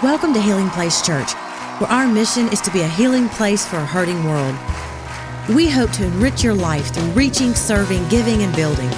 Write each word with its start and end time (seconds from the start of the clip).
Welcome 0.00 0.32
to 0.34 0.40
Healing 0.40 0.70
Place 0.70 1.02
Church, 1.02 1.32
where 1.80 1.90
our 1.90 2.06
mission 2.06 2.46
is 2.52 2.60
to 2.60 2.70
be 2.70 2.82
a 2.82 2.88
healing 2.88 3.28
place 3.30 3.66
for 3.66 3.78
a 3.78 3.84
hurting 3.84 4.22
world. 4.22 4.54
We 5.48 5.68
hope 5.68 5.90
to 5.94 6.04
enrich 6.04 6.44
your 6.44 6.54
life 6.54 6.94
through 6.94 7.10
reaching, 7.14 7.52
serving, 7.52 8.08
giving, 8.08 8.42
and 8.42 8.54
building. 8.54 8.88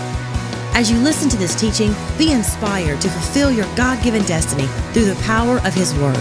As 0.75 0.91
you 0.91 0.99
listen 0.99 1.31
to 1.31 1.39
this 1.39 1.59
teaching, 1.59 1.95
be 2.19 2.33
inspired 2.33 3.01
to 3.01 3.09
fulfill 3.09 3.51
your 3.51 3.65
God 3.77 4.05
given 4.05 4.23
destiny 4.25 4.67
through 4.93 5.07
the 5.07 5.19
power 5.23 5.57
of 5.61 5.73
His 5.73 5.95
Word. 5.95 6.19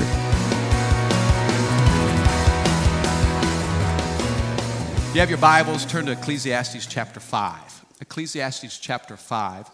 You 5.14 5.20
have 5.20 5.30
your 5.30 5.40
Bibles, 5.40 5.86
turn 5.88 6.06
to 6.06 6.14
Ecclesiastes 6.14 6.86
chapter 6.86 7.20
5. 7.20 7.86
Ecclesiastes 8.00 8.78
chapter 8.78 9.18
5. 9.18 9.70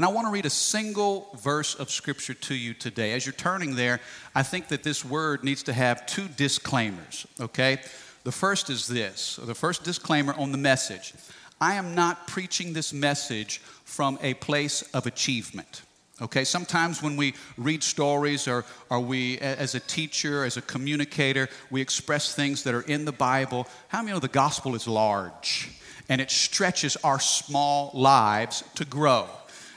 And 0.00 0.06
I 0.06 0.08
want 0.08 0.28
to 0.28 0.32
read 0.32 0.46
a 0.46 0.48
single 0.48 1.28
verse 1.42 1.74
of 1.74 1.90
scripture 1.90 2.32
to 2.32 2.54
you 2.54 2.72
today. 2.72 3.12
As 3.12 3.26
you're 3.26 3.34
turning 3.34 3.74
there, 3.74 4.00
I 4.34 4.42
think 4.42 4.68
that 4.68 4.82
this 4.82 5.04
word 5.04 5.44
needs 5.44 5.62
to 5.64 5.74
have 5.74 6.06
two 6.06 6.26
disclaimers, 6.26 7.26
okay? 7.38 7.80
The 8.24 8.32
first 8.32 8.70
is 8.70 8.86
this 8.86 9.38
the 9.44 9.54
first 9.54 9.84
disclaimer 9.84 10.32
on 10.32 10.52
the 10.52 10.56
message 10.56 11.12
I 11.60 11.74
am 11.74 11.94
not 11.94 12.26
preaching 12.26 12.72
this 12.72 12.94
message 12.94 13.58
from 13.84 14.18
a 14.22 14.32
place 14.32 14.80
of 14.94 15.06
achievement. 15.06 15.82
Okay, 16.22 16.44
sometimes 16.44 17.02
when 17.02 17.18
we 17.18 17.34
read 17.58 17.82
stories 17.82 18.48
or, 18.48 18.64
or 18.88 19.00
we, 19.00 19.36
as 19.40 19.74
a 19.74 19.80
teacher, 19.80 20.46
as 20.46 20.56
a 20.56 20.62
communicator, 20.62 21.50
we 21.70 21.82
express 21.82 22.34
things 22.34 22.62
that 22.62 22.72
are 22.72 22.80
in 22.80 23.04
the 23.04 23.12
Bible. 23.12 23.68
How 23.88 24.00
many 24.00 24.14
know 24.14 24.18
the 24.18 24.28
gospel 24.28 24.74
is 24.74 24.88
large 24.88 25.68
and 26.08 26.22
it 26.22 26.30
stretches 26.30 26.96
our 27.04 27.20
small 27.20 27.90
lives 27.92 28.64
to 28.76 28.86
grow? 28.86 29.28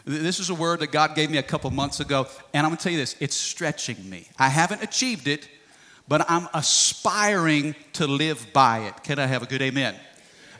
This 0.05 0.39
is 0.39 0.49
a 0.49 0.55
word 0.55 0.81
that 0.81 0.91
God 0.91 1.15
gave 1.15 1.29
me 1.29 1.37
a 1.37 1.43
couple 1.43 1.69
months 1.71 1.99
ago, 1.99 2.27
and 2.53 2.65
I'm 2.65 2.71
gonna 2.71 2.81
tell 2.81 2.91
you 2.91 2.97
this 2.97 3.15
it's 3.19 3.35
stretching 3.35 4.09
me. 4.09 4.27
I 4.37 4.49
haven't 4.49 4.83
achieved 4.83 5.27
it, 5.27 5.47
but 6.07 6.29
I'm 6.29 6.49
aspiring 6.53 7.75
to 7.93 8.07
live 8.07 8.51
by 8.51 8.79
it. 8.79 9.03
Can 9.03 9.17
I 9.17 9.27
have 9.27 9.43
a 9.43 9.45
good 9.45 9.61
amen? 9.61 9.95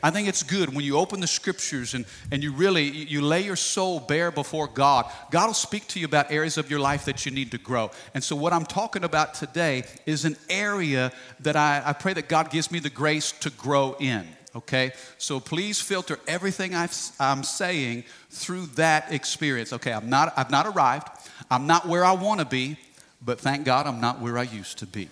I 0.02 0.10
think 0.10 0.28
it's 0.28 0.42
good 0.42 0.74
when 0.74 0.84
you 0.84 0.98
open 0.98 1.20
the 1.20 1.26
scriptures 1.26 1.94
and, 1.94 2.04
and 2.30 2.42
you 2.42 2.52
really 2.52 2.84
you 2.84 3.22
lay 3.22 3.42
your 3.42 3.56
soul 3.56 4.00
bare 4.00 4.30
before 4.30 4.68
God. 4.68 5.10
God 5.30 5.46
will 5.46 5.54
speak 5.54 5.88
to 5.88 6.00
you 6.00 6.04
about 6.04 6.30
areas 6.30 6.58
of 6.58 6.70
your 6.70 6.80
life 6.80 7.06
that 7.06 7.24
you 7.24 7.32
need 7.32 7.50
to 7.52 7.58
grow. 7.58 7.90
And 8.12 8.22
so 8.22 8.36
what 8.36 8.52
I'm 8.52 8.66
talking 8.66 9.04
about 9.04 9.32
today 9.32 9.84
is 10.04 10.26
an 10.26 10.36
area 10.50 11.10
that 11.40 11.56
I, 11.56 11.82
I 11.84 11.94
pray 11.94 12.12
that 12.14 12.28
God 12.28 12.50
gives 12.50 12.70
me 12.70 12.80
the 12.80 12.90
grace 12.90 13.32
to 13.40 13.50
grow 13.50 13.96
in 13.98 14.26
okay? 14.54 14.92
So 15.18 15.40
please 15.40 15.80
filter 15.80 16.18
everything 16.26 16.74
i 16.74 16.88
am 17.20 17.42
saying 17.42 18.04
through 18.30 18.66
that 18.76 19.12
experience. 19.12 19.72
Okay, 19.72 19.92
I'm 19.92 20.08
not, 20.08 20.32
I've 20.36 20.50
not 20.50 20.66
arrived, 20.66 21.08
I'm 21.50 21.66
not 21.66 21.86
where 21.86 22.04
I 22.04 22.12
want 22.12 22.40
to 22.40 22.46
be, 22.46 22.76
but 23.22 23.40
thank 23.40 23.64
God 23.64 23.86
I'm 23.86 24.00
not 24.00 24.20
where 24.20 24.38
I 24.38 24.42
used 24.42 24.78
to 24.78 24.86
be. 24.86 25.08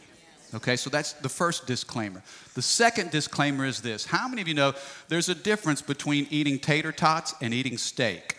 Okay, 0.54 0.76
so 0.76 0.90
that's 0.90 1.14
the 1.14 1.30
first 1.30 1.66
disclaimer. 1.66 2.22
The 2.54 2.62
second 2.62 3.10
disclaimer 3.10 3.64
is 3.64 3.80
this 3.80 4.04
How 4.04 4.28
many 4.28 4.42
of 4.42 4.48
you 4.48 4.54
know 4.54 4.74
there's 5.08 5.28
a 5.28 5.34
difference 5.34 5.80
between 5.80 6.26
eating 6.30 6.58
tater 6.58 6.92
tots 6.92 7.34
and 7.40 7.54
eating 7.54 7.78
steak? 7.78 8.36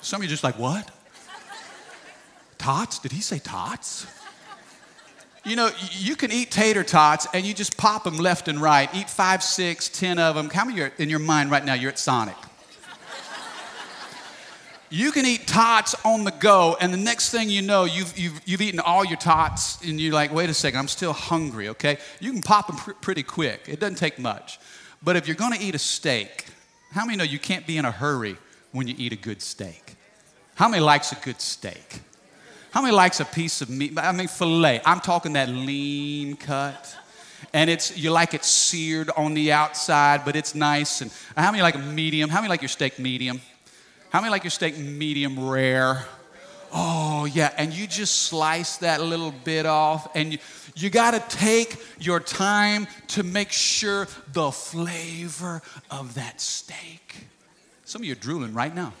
Some 0.00 0.20
of 0.20 0.24
you 0.24 0.28
just 0.28 0.42
like, 0.42 0.58
what? 0.58 0.90
Tots? 2.58 2.98
Did 2.98 3.12
he 3.12 3.20
say 3.20 3.38
tots? 3.38 4.06
You 5.44 5.56
know, 5.56 5.70
you 5.90 6.14
can 6.14 6.30
eat 6.30 6.52
tater 6.52 6.84
tots 6.84 7.26
and 7.34 7.44
you 7.44 7.52
just 7.52 7.76
pop 7.76 8.04
them 8.04 8.16
left 8.16 8.46
and 8.46 8.62
right. 8.62 8.88
Eat 8.94 9.10
five, 9.10 9.42
six, 9.42 9.88
ten 9.88 10.18
of 10.20 10.36
them. 10.36 10.48
How 10.48 10.64
many 10.64 10.80
are 10.80 10.92
in 10.98 11.10
your 11.10 11.18
mind 11.18 11.50
right 11.50 11.64
now? 11.64 11.74
You're 11.74 11.90
at 11.90 11.98
Sonic. 11.98 12.36
you 14.88 15.10
can 15.10 15.26
eat 15.26 15.48
tots 15.48 15.96
on 16.04 16.22
the 16.22 16.30
go, 16.30 16.76
and 16.80 16.92
the 16.92 16.98
next 16.98 17.30
thing 17.30 17.50
you 17.50 17.60
know, 17.60 17.84
you've, 17.84 18.16
you've, 18.16 18.40
you've 18.44 18.60
eaten 18.60 18.78
all 18.78 19.04
your 19.04 19.16
tots, 19.16 19.82
and 19.82 20.00
you're 20.00 20.12
like, 20.12 20.32
wait 20.32 20.48
a 20.48 20.54
second, 20.54 20.78
I'm 20.78 20.88
still 20.88 21.12
hungry, 21.12 21.68
okay? 21.70 21.98
You 22.20 22.32
can 22.32 22.42
pop 22.42 22.68
them 22.68 22.76
pr- 22.76 22.92
pretty 22.92 23.22
quick. 23.22 23.62
It 23.66 23.80
doesn't 23.80 23.96
take 23.96 24.18
much. 24.18 24.60
But 25.02 25.16
if 25.16 25.26
you're 25.26 25.36
gonna 25.36 25.56
eat 25.58 25.74
a 25.74 25.78
steak, 25.78 26.44
how 26.92 27.04
many 27.04 27.16
know 27.16 27.24
you 27.24 27.40
can't 27.40 27.66
be 27.66 27.78
in 27.78 27.84
a 27.84 27.90
hurry 27.90 28.36
when 28.70 28.86
you 28.86 28.94
eat 28.96 29.12
a 29.12 29.16
good 29.16 29.42
steak? 29.42 29.96
How 30.54 30.68
many 30.68 30.82
likes 30.82 31.10
a 31.10 31.16
good 31.16 31.40
steak? 31.40 32.02
How 32.72 32.80
many 32.80 32.94
likes 32.94 33.20
a 33.20 33.26
piece 33.26 33.60
of 33.60 33.68
meat? 33.68 33.92
I 33.98 34.12
mean, 34.12 34.28
filet. 34.28 34.80
I'm 34.86 35.00
talking 35.00 35.34
that 35.34 35.50
lean 35.50 36.36
cut. 36.36 36.96
And 37.52 37.68
it's 37.68 37.96
you 37.98 38.10
like 38.10 38.32
it 38.32 38.44
seared 38.44 39.10
on 39.14 39.34
the 39.34 39.52
outside, 39.52 40.24
but 40.24 40.36
it's 40.36 40.54
nice. 40.54 41.02
And 41.02 41.10
how 41.36 41.50
many 41.50 41.62
like 41.62 41.74
a 41.74 41.78
medium? 41.78 42.30
How 42.30 42.40
many 42.40 42.48
like 42.48 42.62
your 42.62 42.70
steak 42.70 42.98
medium? 42.98 43.42
How 44.08 44.22
many 44.22 44.30
like 44.30 44.42
your 44.44 44.50
steak 44.50 44.78
medium 44.78 45.48
rare? 45.48 46.06
Oh, 46.72 47.26
yeah. 47.26 47.52
And 47.58 47.74
you 47.74 47.86
just 47.86 48.22
slice 48.22 48.78
that 48.78 49.02
little 49.02 49.32
bit 49.32 49.66
off, 49.66 50.08
and 50.16 50.32
you, 50.32 50.38
you 50.74 50.88
got 50.88 51.10
to 51.10 51.36
take 51.36 51.76
your 52.00 52.20
time 52.20 52.86
to 53.08 53.22
make 53.22 53.52
sure 53.52 54.08
the 54.32 54.50
flavor 54.50 55.60
of 55.90 56.14
that 56.14 56.40
steak. 56.40 57.26
Some 57.84 58.00
of 58.00 58.06
you 58.06 58.12
are 58.12 58.16
drooling 58.16 58.54
right 58.54 58.74
now. 58.74 58.94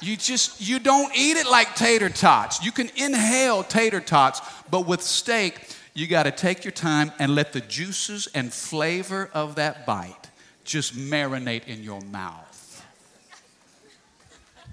You 0.00 0.16
just, 0.16 0.60
you 0.60 0.78
don't 0.78 1.16
eat 1.16 1.36
it 1.36 1.48
like 1.48 1.74
tater 1.74 2.08
tots. 2.08 2.64
You 2.64 2.72
can 2.72 2.90
inhale 2.96 3.62
tater 3.62 4.00
tots, 4.00 4.40
but 4.70 4.86
with 4.86 5.02
steak, 5.02 5.58
you 5.94 6.06
got 6.06 6.24
to 6.24 6.30
take 6.30 6.64
your 6.64 6.72
time 6.72 7.12
and 7.18 7.34
let 7.34 7.52
the 7.52 7.60
juices 7.62 8.28
and 8.34 8.52
flavor 8.52 9.30
of 9.32 9.54
that 9.54 9.86
bite 9.86 10.30
just 10.64 10.94
marinate 10.94 11.66
in 11.66 11.82
your 11.82 12.00
mouth. 12.02 12.84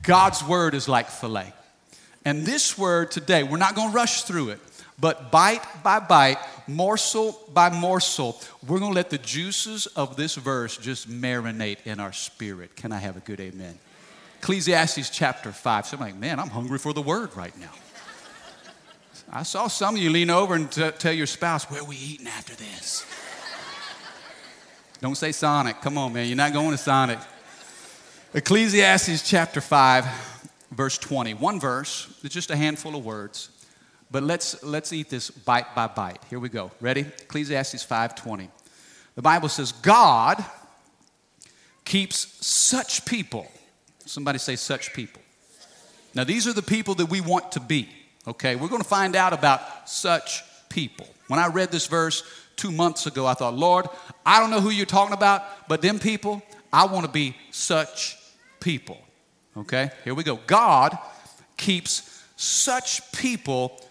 God's 0.02 0.44
word 0.44 0.74
is 0.74 0.90
like 0.90 1.08
filet. 1.08 1.54
And 2.26 2.46
this 2.46 2.78
word 2.78 3.12
today, 3.12 3.44
we're 3.44 3.58
not 3.58 3.76
going 3.76 3.90
to 3.90 3.96
rush 3.96 4.24
through 4.24 4.50
it, 4.50 4.60
but 5.00 5.32
bite 5.32 5.64
by 5.82 6.00
bite, 6.00 6.38
morsel 6.68 7.40
by 7.54 7.70
morsel, 7.70 8.40
we're 8.68 8.80
going 8.80 8.92
to 8.92 8.96
let 8.96 9.10
the 9.10 9.18
juices 9.18 9.88
of 9.88 10.16
this 10.16 10.36
verse 10.36 10.78
just 10.78 11.10
marinate 11.10 11.78
in 11.86 12.00
our 12.00 12.14
spirit. 12.14 12.76
Can 12.76 12.92
I 12.92 12.98
have 12.98 13.18
a 13.18 13.22
good 13.22 13.40
amen? 13.40 13.78
Ecclesiastes 14.44 15.10
chapter 15.10 15.54
5. 15.54 15.86
So 15.86 15.96
I'm 15.96 16.02
like, 16.02 16.18
man, 16.18 16.38
I'm 16.38 16.50
hungry 16.50 16.78
for 16.78 16.92
the 16.92 17.02
word 17.02 17.34
right 17.34 17.58
now. 17.58 17.72
I 19.32 19.44
saw 19.44 19.70
some 19.70 19.96
of 19.96 20.02
you 20.02 20.10
lean 20.10 20.30
over 20.30 20.54
and 20.54 20.70
t- 20.70 20.92
tell 21.00 21.14
your 21.14 21.28
spouse, 21.28 21.72
where 21.72 21.82
we 21.82 21.96
eating 21.96 22.28
after 22.28 22.54
this? 22.54 23.06
Don't 25.00 25.16
say 25.16 25.32
Sonic. 25.32 25.80
Come 25.80 25.98
on, 25.98 26.12
man. 26.12 26.28
You're 26.28 26.36
not 26.36 26.52
going 26.52 26.72
to 26.72 26.78
Sonic. 26.78 27.20
Ecclesiastes 28.34 29.26
chapter 29.26 29.62
5, 29.62 30.06
verse 30.72 30.98
20. 30.98 31.36
One 31.36 31.58
verse, 31.58 32.14
it's 32.22 32.34
just 32.34 32.52
a 32.52 32.58
handful 32.58 32.98
of 32.98 33.06
words. 33.06 33.48
But 34.12 34.24
let's, 34.24 34.62
let's 34.62 34.92
eat 34.92 35.10
this 35.10 35.32
bite 35.32 35.74
by 35.74 35.88
bite. 35.88 36.20
Here 36.30 36.40
we 36.40 36.50
go. 36.50 36.70
Ready? 36.82 37.06
Ecclesiastes 37.22 37.86
5:20. 37.86 38.50
The 39.16 39.22
Bible 39.22 39.48
says, 39.48 39.72
God 39.72 40.44
keeps 41.86 42.46
such 42.46 43.06
people 43.06 43.50
Somebody 44.06 44.40
say, 44.40 44.56
such 44.56 44.94
people. 44.94 45.22
Now, 46.14 46.24
these 46.24 46.48
are 46.48 46.54
the 46.54 46.62
people 46.62 46.96
that 46.96 47.08
we 47.08 47.22
want 47.22 47.54
to 47.54 47.60
be, 47.60 47.90
okay? 48.28 48.56
We're 48.56 48.68
going 48.68 48.82
to 48.82 48.88
find 48.88 49.16
out 49.16 49.34
about 49.34 49.90
such 49.90 50.44
people. 50.70 51.08
When 51.28 51.40
I 51.40 51.48
read 51.48 51.72
this 51.72 51.88
verse 51.88 52.24
two 52.56 52.72
months 52.72 53.08
ago, 53.08 53.26
I 53.26 53.34
thought, 53.34 53.56
Lord, 53.56 53.88
I 54.26 54.40
don't 54.40 54.52
know 54.52 54.62
who 54.62 54.70
you're 54.70 54.86
talking 54.86 55.14
about, 55.14 55.68
but 55.68 55.82
them 55.82 56.00
people, 56.00 56.44
I 56.72 56.86
want 56.86 57.06
to 57.06 57.12
be 57.12 57.36
such 57.52 58.18
people, 58.60 58.98
okay? 59.58 59.92
Here 60.04 60.14
we 60.14 60.24
go. 60.24 60.40
God 60.46 60.98
keeps 61.58 62.24
such 62.36 63.12
people 63.12 63.82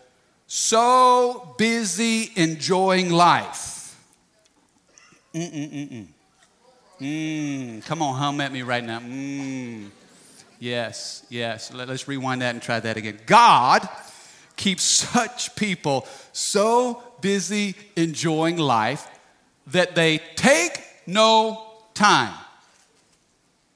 so 0.47 1.55
busy 1.59 2.31
enjoying 2.37 3.11
life. 3.11 3.99
Mm-mm-mm-mm. 5.34 6.06
Mm, 7.01 7.84
come 7.84 8.03
on, 8.03 8.17
hum 8.17 8.41
at 8.41 8.53
me 8.53 8.62
right 8.62 8.84
now. 8.84 9.01
Mm. 9.01 9.91
Yes, 10.62 11.27
yes. 11.28 11.72
Let, 11.72 11.91
us 11.91 12.07
rewind 12.07 12.42
that 12.42 12.54
and 12.54 12.63
try 12.63 12.78
that 12.78 12.97
again. 12.97 13.19
God 13.27 13.89
keeps 14.54 14.84
such 14.84 15.57
people 15.57 16.07
so 16.31 17.03
busy 17.21 17.75
enjoying 17.97 18.59
life 18.59 19.09
that 19.66 19.97
they 19.97 20.19
take 20.36 20.81
no 21.04 21.66
time 21.95 22.33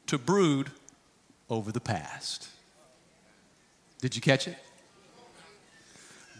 to 0.06 0.16
brood 0.16 0.70
over 1.50 1.72
the 1.72 1.81
past. 1.81 2.46
Did 4.00 4.14
you 4.14 4.22
catch 4.22 4.46
it? 4.46 4.56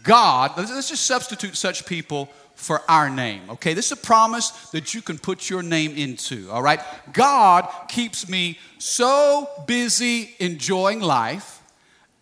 God, 0.03 0.53
let's 0.55 0.87
just 0.87 1.05
substitute 1.05 1.57
such 1.57 1.85
people 1.85 2.29
for 2.57 2.81
our 2.89 3.09
name, 3.09 3.43
okay? 3.51 3.73
This 3.73 3.85
is 3.85 3.91
a 3.93 3.95
promise 3.95 4.49
that 4.71 4.93
you 4.93 5.01
can 5.01 5.19
put 5.19 5.49
your 5.49 5.61
name 5.61 5.95
into, 5.95 6.49
all 6.51 6.61
right? 6.61 6.81
God 7.13 7.69
keeps 7.87 8.27
me 8.27 8.57
so 8.79 9.47
busy 9.67 10.35
enjoying 10.39 10.99
life 10.99 11.61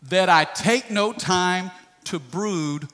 that 0.04 0.28
I 0.28 0.44
take 0.44 0.92
no 0.92 1.14
time 1.14 1.72
to 2.06 2.20
brood 2.20 2.90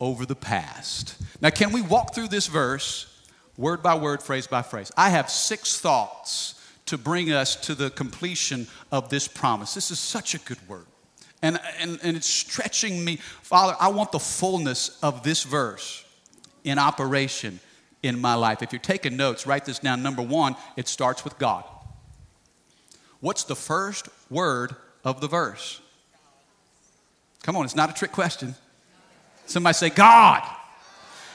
over 0.00 0.24
the 0.24 0.34
past. 0.34 1.16
Now, 1.40 1.50
can 1.50 1.70
we 1.70 1.82
walk 1.82 2.14
through 2.14 2.28
this 2.28 2.46
verse 2.46 3.06
word 3.58 3.82
by 3.82 3.94
word, 3.94 4.22
phrase 4.22 4.46
by 4.46 4.62
phrase? 4.62 4.90
I 4.96 5.10
have 5.10 5.30
six 5.30 5.78
thoughts 5.78 6.54
to 6.86 6.96
bring 6.96 7.30
us 7.30 7.56
to 7.56 7.74
the 7.74 7.90
completion 7.90 8.68
of 8.90 9.10
this 9.10 9.28
promise. 9.28 9.74
This 9.74 9.90
is 9.90 9.98
such 9.98 10.34
a 10.34 10.38
good 10.38 10.66
word. 10.66 10.86
And, 11.42 11.60
and, 11.78 12.00
and 12.02 12.16
it's 12.16 12.26
stretching 12.26 13.04
me. 13.04 13.16
Father, 13.42 13.76
I 13.78 13.88
want 13.88 14.12
the 14.12 14.18
fullness 14.18 14.98
of 15.02 15.22
this 15.22 15.42
verse 15.42 16.05
in 16.66 16.78
operation 16.78 17.60
in 18.02 18.20
my 18.20 18.34
life. 18.34 18.62
If 18.62 18.72
you're 18.72 18.80
taking 18.80 19.16
notes, 19.16 19.46
write 19.46 19.64
this 19.64 19.78
down. 19.78 20.02
Number 20.02 20.20
one, 20.20 20.56
it 20.76 20.88
starts 20.88 21.24
with 21.24 21.38
God. 21.38 21.64
What's 23.20 23.44
the 23.44 23.56
first 23.56 24.08
word 24.28 24.76
of 25.04 25.22
the 25.22 25.28
verse? 25.28 25.80
Come 27.42 27.56
on, 27.56 27.64
it's 27.64 27.76
not 27.76 27.88
a 27.88 27.94
trick 27.94 28.12
question. 28.12 28.54
Somebody 29.46 29.74
say, 29.74 29.90
God. 29.90 30.42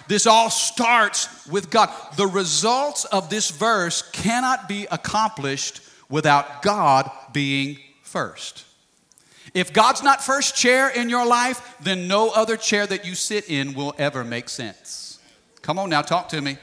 This 0.07 0.27
all 0.27 0.49
starts 0.49 1.47
with 1.47 1.69
God. 1.69 1.89
The 2.17 2.27
results 2.27 3.05
of 3.05 3.29
this 3.29 3.49
verse 3.49 4.01
cannot 4.11 4.67
be 4.67 4.85
accomplished 4.91 5.79
without 6.09 6.61
God 6.61 7.09
being 7.31 7.77
first. 8.03 8.65
If 9.53 9.71
God's 9.71 10.03
not 10.03 10.21
first 10.21 10.55
chair 10.55 10.89
in 10.89 11.09
your 11.09 11.25
life, 11.25 11.77
then 11.79 12.07
no 12.07 12.29
other 12.29 12.57
chair 12.57 12.85
that 12.87 13.05
you 13.05 13.15
sit 13.15 13.49
in 13.49 13.73
will 13.73 13.95
ever 13.97 14.23
make 14.23 14.49
sense. 14.49 15.10
Come 15.61 15.77
on 15.77 15.89
now, 15.89 16.01
talk 16.01 16.29
to 16.29 16.41
me. 16.41 16.57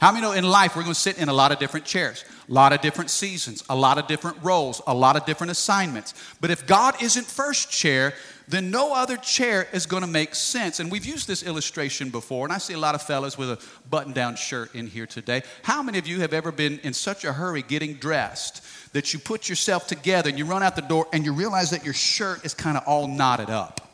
How 0.00 0.12
many 0.12 0.22
know 0.24 0.32
in 0.32 0.44
life 0.44 0.76
we're 0.76 0.82
going 0.82 0.94
to 0.94 1.00
sit 1.00 1.18
in 1.18 1.28
a 1.28 1.32
lot 1.32 1.50
of 1.50 1.58
different 1.58 1.84
chairs, 1.84 2.24
a 2.48 2.52
lot 2.52 2.72
of 2.72 2.80
different 2.80 3.10
seasons, 3.10 3.64
a 3.68 3.74
lot 3.74 3.98
of 3.98 4.06
different 4.06 4.36
roles, 4.42 4.80
a 4.86 4.94
lot 4.94 5.16
of 5.16 5.26
different 5.26 5.50
assignments. 5.50 6.14
But 6.40 6.50
if 6.50 6.68
God 6.68 7.02
isn't 7.02 7.26
first 7.26 7.70
chair, 7.70 8.14
then 8.46 8.70
no 8.70 8.94
other 8.94 9.16
chair 9.16 9.66
is 9.72 9.86
going 9.86 10.02
to 10.02 10.08
make 10.08 10.36
sense. 10.36 10.78
And 10.78 10.90
we've 10.90 11.04
used 11.04 11.26
this 11.26 11.42
illustration 11.42 12.10
before, 12.10 12.46
and 12.46 12.52
I 12.52 12.58
see 12.58 12.74
a 12.74 12.78
lot 12.78 12.94
of 12.94 13.02
fellas 13.02 13.36
with 13.36 13.50
a 13.50 13.58
button 13.90 14.12
down 14.12 14.36
shirt 14.36 14.72
in 14.72 14.86
here 14.86 15.06
today. 15.06 15.42
How 15.64 15.82
many 15.82 15.98
of 15.98 16.06
you 16.06 16.20
have 16.20 16.32
ever 16.32 16.52
been 16.52 16.78
in 16.84 16.92
such 16.92 17.24
a 17.24 17.32
hurry 17.32 17.62
getting 17.62 17.94
dressed 17.94 18.64
that 18.92 19.12
you 19.12 19.18
put 19.18 19.48
yourself 19.48 19.88
together 19.88 20.30
and 20.30 20.38
you 20.38 20.44
run 20.44 20.62
out 20.62 20.76
the 20.76 20.82
door 20.82 21.08
and 21.12 21.24
you 21.24 21.32
realize 21.32 21.70
that 21.70 21.84
your 21.84 21.92
shirt 21.92 22.44
is 22.44 22.54
kind 22.54 22.78
of 22.78 22.84
all 22.86 23.08
knotted 23.08 23.50
up? 23.50 23.90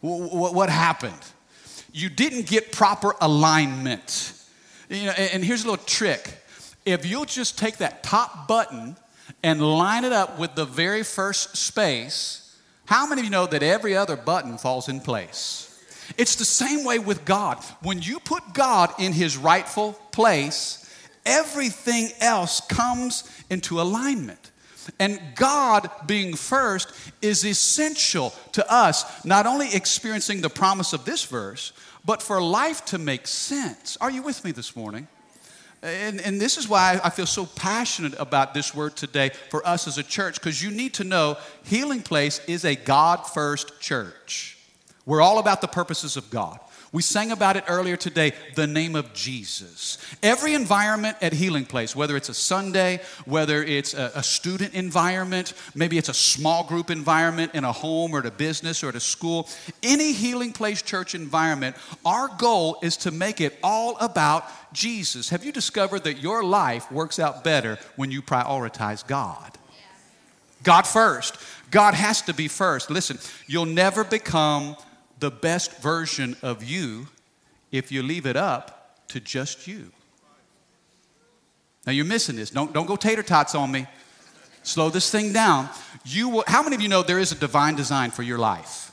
What 0.00 0.68
happened? 0.68 1.14
You 1.92 2.08
didn't 2.08 2.46
get 2.46 2.72
proper 2.72 3.14
alignment 3.20 4.34
you 4.88 5.06
know, 5.06 5.12
and 5.12 5.44
here's 5.44 5.64
a 5.64 5.70
little 5.70 5.84
trick. 5.84 6.38
If 6.84 7.04
you'll 7.04 7.26
just 7.26 7.58
take 7.58 7.78
that 7.78 8.02
top 8.02 8.48
button 8.48 8.96
and 9.42 9.60
line 9.60 10.04
it 10.04 10.12
up 10.12 10.38
with 10.38 10.54
the 10.54 10.64
very 10.64 11.02
first 11.02 11.56
space, 11.56 12.56
how 12.86 13.06
many 13.06 13.20
of 13.20 13.24
you 13.26 13.30
know 13.30 13.46
that 13.46 13.62
every 13.62 13.96
other 13.96 14.16
button 14.16 14.56
falls 14.56 14.88
in 14.88 15.00
place? 15.00 15.64
It's 16.16 16.36
the 16.36 16.44
same 16.44 16.84
way 16.84 16.98
with 16.98 17.26
God. 17.26 17.62
When 17.82 18.00
you 18.00 18.18
put 18.20 18.54
God 18.54 18.90
in 18.98 19.12
his 19.12 19.36
rightful 19.36 19.92
place, 20.10 20.90
everything 21.26 22.08
else 22.20 22.62
comes 22.62 23.30
into 23.50 23.80
alignment. 23.80 24.50
And 24.98 25.20
God 25.34 25.90
being 26.06 26.34
first 26.34 26.92
is 27.20 27.44
essential 27.44 28.34
to 28.52 28.72
us, 28.72 29.24
not 29.24 29.46
only 29.46 29.74
experiencing 29.74 30.40
the 30.40 30.50
promise 30.50 30.92
of 30.92 31.04
this 31.04 31.24
verse, 31.24 31.72
but 32.04 32.22
for 32.22 32.40
life 32.40 32.84
to 32.86 32.98
make 32.98 33.26
sense. 33.26 33.96
Are 34.00 34.10
you 34.10 34.22
with 34.22 34.44
me 34.44 34.52
this 34.52 34.74
morning? 34.74 35.08
And, 35.82 36.20
and 36.20 36.40
this 36.40 36.56
is 36.56 36.68
why 36.68 37.00
I 37.04 37.10
feel 37.10 37.26
so 37.26 37.46
passionate 37.46 38.14
about 38.18 38.52
this 38.52 38.74
word 38.74 38.96
today 38.96 39.30
for 39.50 39.64
us 39.66 39.86
as 39.86 39.98
a 39.98 40.02
church, 40.02 40.34
because 40.34 40.62
you 40.62 40.70
need 40.70 40.94
to 40.94 41.04
know 41.04 41.36
Healing 41.64 42.02
Place 42.02 42.40
is 42.48 42.64
a 42.64 42.74
God 42.74 43.26
first 43.26 43.80
church. 43.80 44.58
We're 45.06 45.20
all 45.20 45.38
about 45.38 45.60
the 45.60 45.68
purposes 45.68 46.16
of 46.16 46.30
God. 46.30 46.58
We 46.90 47.02
sang 47.02 47.32
about 47.32 47.58
it 47.58 47.64
earlier 47.68 47.98
today, 47.98 48.32
the 48.54 48.66
name 48.66 48.96
of 48.96 49.12
Jesus. 49.12 49.98
Every 50.22 50.54
environment 50.54 51.18
at 51.20 51.34
Healing 51.34 51.66
Place, 51.66 51.94
whether 51.94 52.16
it's 52.16 52.30
a 52.30 52.34
Sunday, 52.34 53.00
whether 53.26 53.62
it's 53.62 53.92
a, 53.92 54.10
a, 54.14 54.22
student 54.22 54.72
environment, 54.72 55.52
maybe 55.74 55.98
it's 55.98 56.08
a 56.08 56.14
small 56.14 56.64
group 56.64 56.90
environment 56.90 57.54
in 57.54 57.64
a 57.64 57.72
home 57.72 58.14
or 58.14 58.20
at 58.20 58.26
a 58.26 58.30
business 58.30 58.82
or 58.82 58.88
at 58.88 58.94
a 58.94 59.00
school, 59.00 59.48
any 59.82 60.12
Healing 60.12 60.52
Place 60.52 60.80
church 60.80 61.14
environment, 61.14 61.76
our 62.06 62.28
goal 62.38 62.78
is 62.82 62.96
to 62.98 63.10
make 63.10 63.42
it 63.42 63.58
all 63.62 63.98
about 63.98 64.46
Jesus. 64.72 65.28
Have 65.28 65.44
you 65.44 65.52
discovered 65.52 66.04
that 66.04 66.22
your 66.22 66.42
life 66.42 66.90
works 66.90 67.18
out 67.18 67.44
better 67.44 67.78
when 67.96 68.10
you 68.10 68.22
prioritize 68.22 69.06
God? 69.06 69.58
God 70.62 70.86
first. 70.86 71.36
God 71.70 71.92
has 71.92 72.22
to 72.22 72.34
be 72.34 72.48
first. 72.48 72.90
Listen, 72.90 73.18
you'll 73.46 73.66
never 73.66 74.04
become 74.04 74.76
the 75.20 75.30
best 75.30 75.80
version 75.80 76.36
of 76.42 76.62
you 76.62 77.08
if 77.72 77.92
you 77.92 78.02
leave 78.02 78.26
it 78.26 78.36
up 78.36 79.06
to 79.08 79.20
just 79.20 79.66
you. 79.66 79.90
Now 81.86 81.92
you're 81.92 82.04
missing 82.04 82.36
this. 82.36 82.50
Don't, 82.50 82.72
don't 82.72 82.86
go 82.86 82.96
tater 82.96 83.22
tots 83.22 83.54
on 83.54 83.70
me. 83.70 83.86
Slow 84.62 84.90
this 84.90 85.10
thing 85.10 85.32
down. 85.32 85.68
You 86.04 86.28
will, 86.28 86.44
how 86.46 86.62
many 86.62 86.76
of 86.76 86.82
you 86.82 86.88
know 86.88 87.02
there 87.02 87.18
is 87.18 87.32
a 87.32 87.34
divine 87.34 87.74
design 87.74 88.10
for 88.10 88.22
your 88.22 88.38
life? 88.38 88.87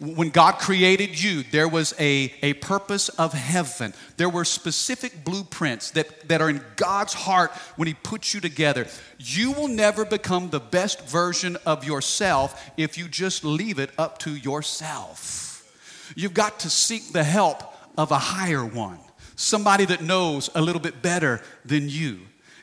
When 0.00 0.30
God 0.30 0.58
created 0.58 1.22
you, 1.22 1.44
there 1.44 1.68
was 1.68 1.94
a, 2.00 2.34
a 2.42 2.54
purpose 2.54 3.08
of 3.10 3.32
heaven. 3.32 3.94
There 4.16 4.28
were 4.28 4.44
specific 4.44 5.24
blueprints 5.24 5.92
that, 5.92 6.28
that 6.28 6.42
are 6.42 6.50
in 6.50 6.64
God's 6.76 7.14
heart 7.14 7.52
when 7.76 7.86
He 7.86 7.94
puts 7.94 8.34
you 8.34 8.40
together. 8.40 8.86
You 9.18 9.52
will 9.52 9.68
never 9.68 10.04
become 10.04 10.50
the 10.50 10.60
best 10.60 11.06
version 11.06 11.56
of 11.64 11.84
yourself 11.84 12.70
if 12.76 12.98
you 12.98 13.06
just 13.06 13.44
leave 13.44 13.78
it 13.78 13.90
up 13.96 14.18
to 14.20 14.34
yourself. 14.34 16.12
You've 16.16 16.34
got 16.34 16.60
to 16.60 16.70
seek 16.70 17.12
the 17.12 17.24
help 17.24 17.62
of 17.96 18.10
a 18.10 18.18
higher 18.18 18.64
one, 18.64 18.98
somebody 19.36 19.84
that 19.86 20.02
knows 20.02 20.50
a 20.56 20.60
little 20.60 20.82
bit 20.82 21.02
better 21.02 21.40
than 21.64 21.88
you. 21.88 22.20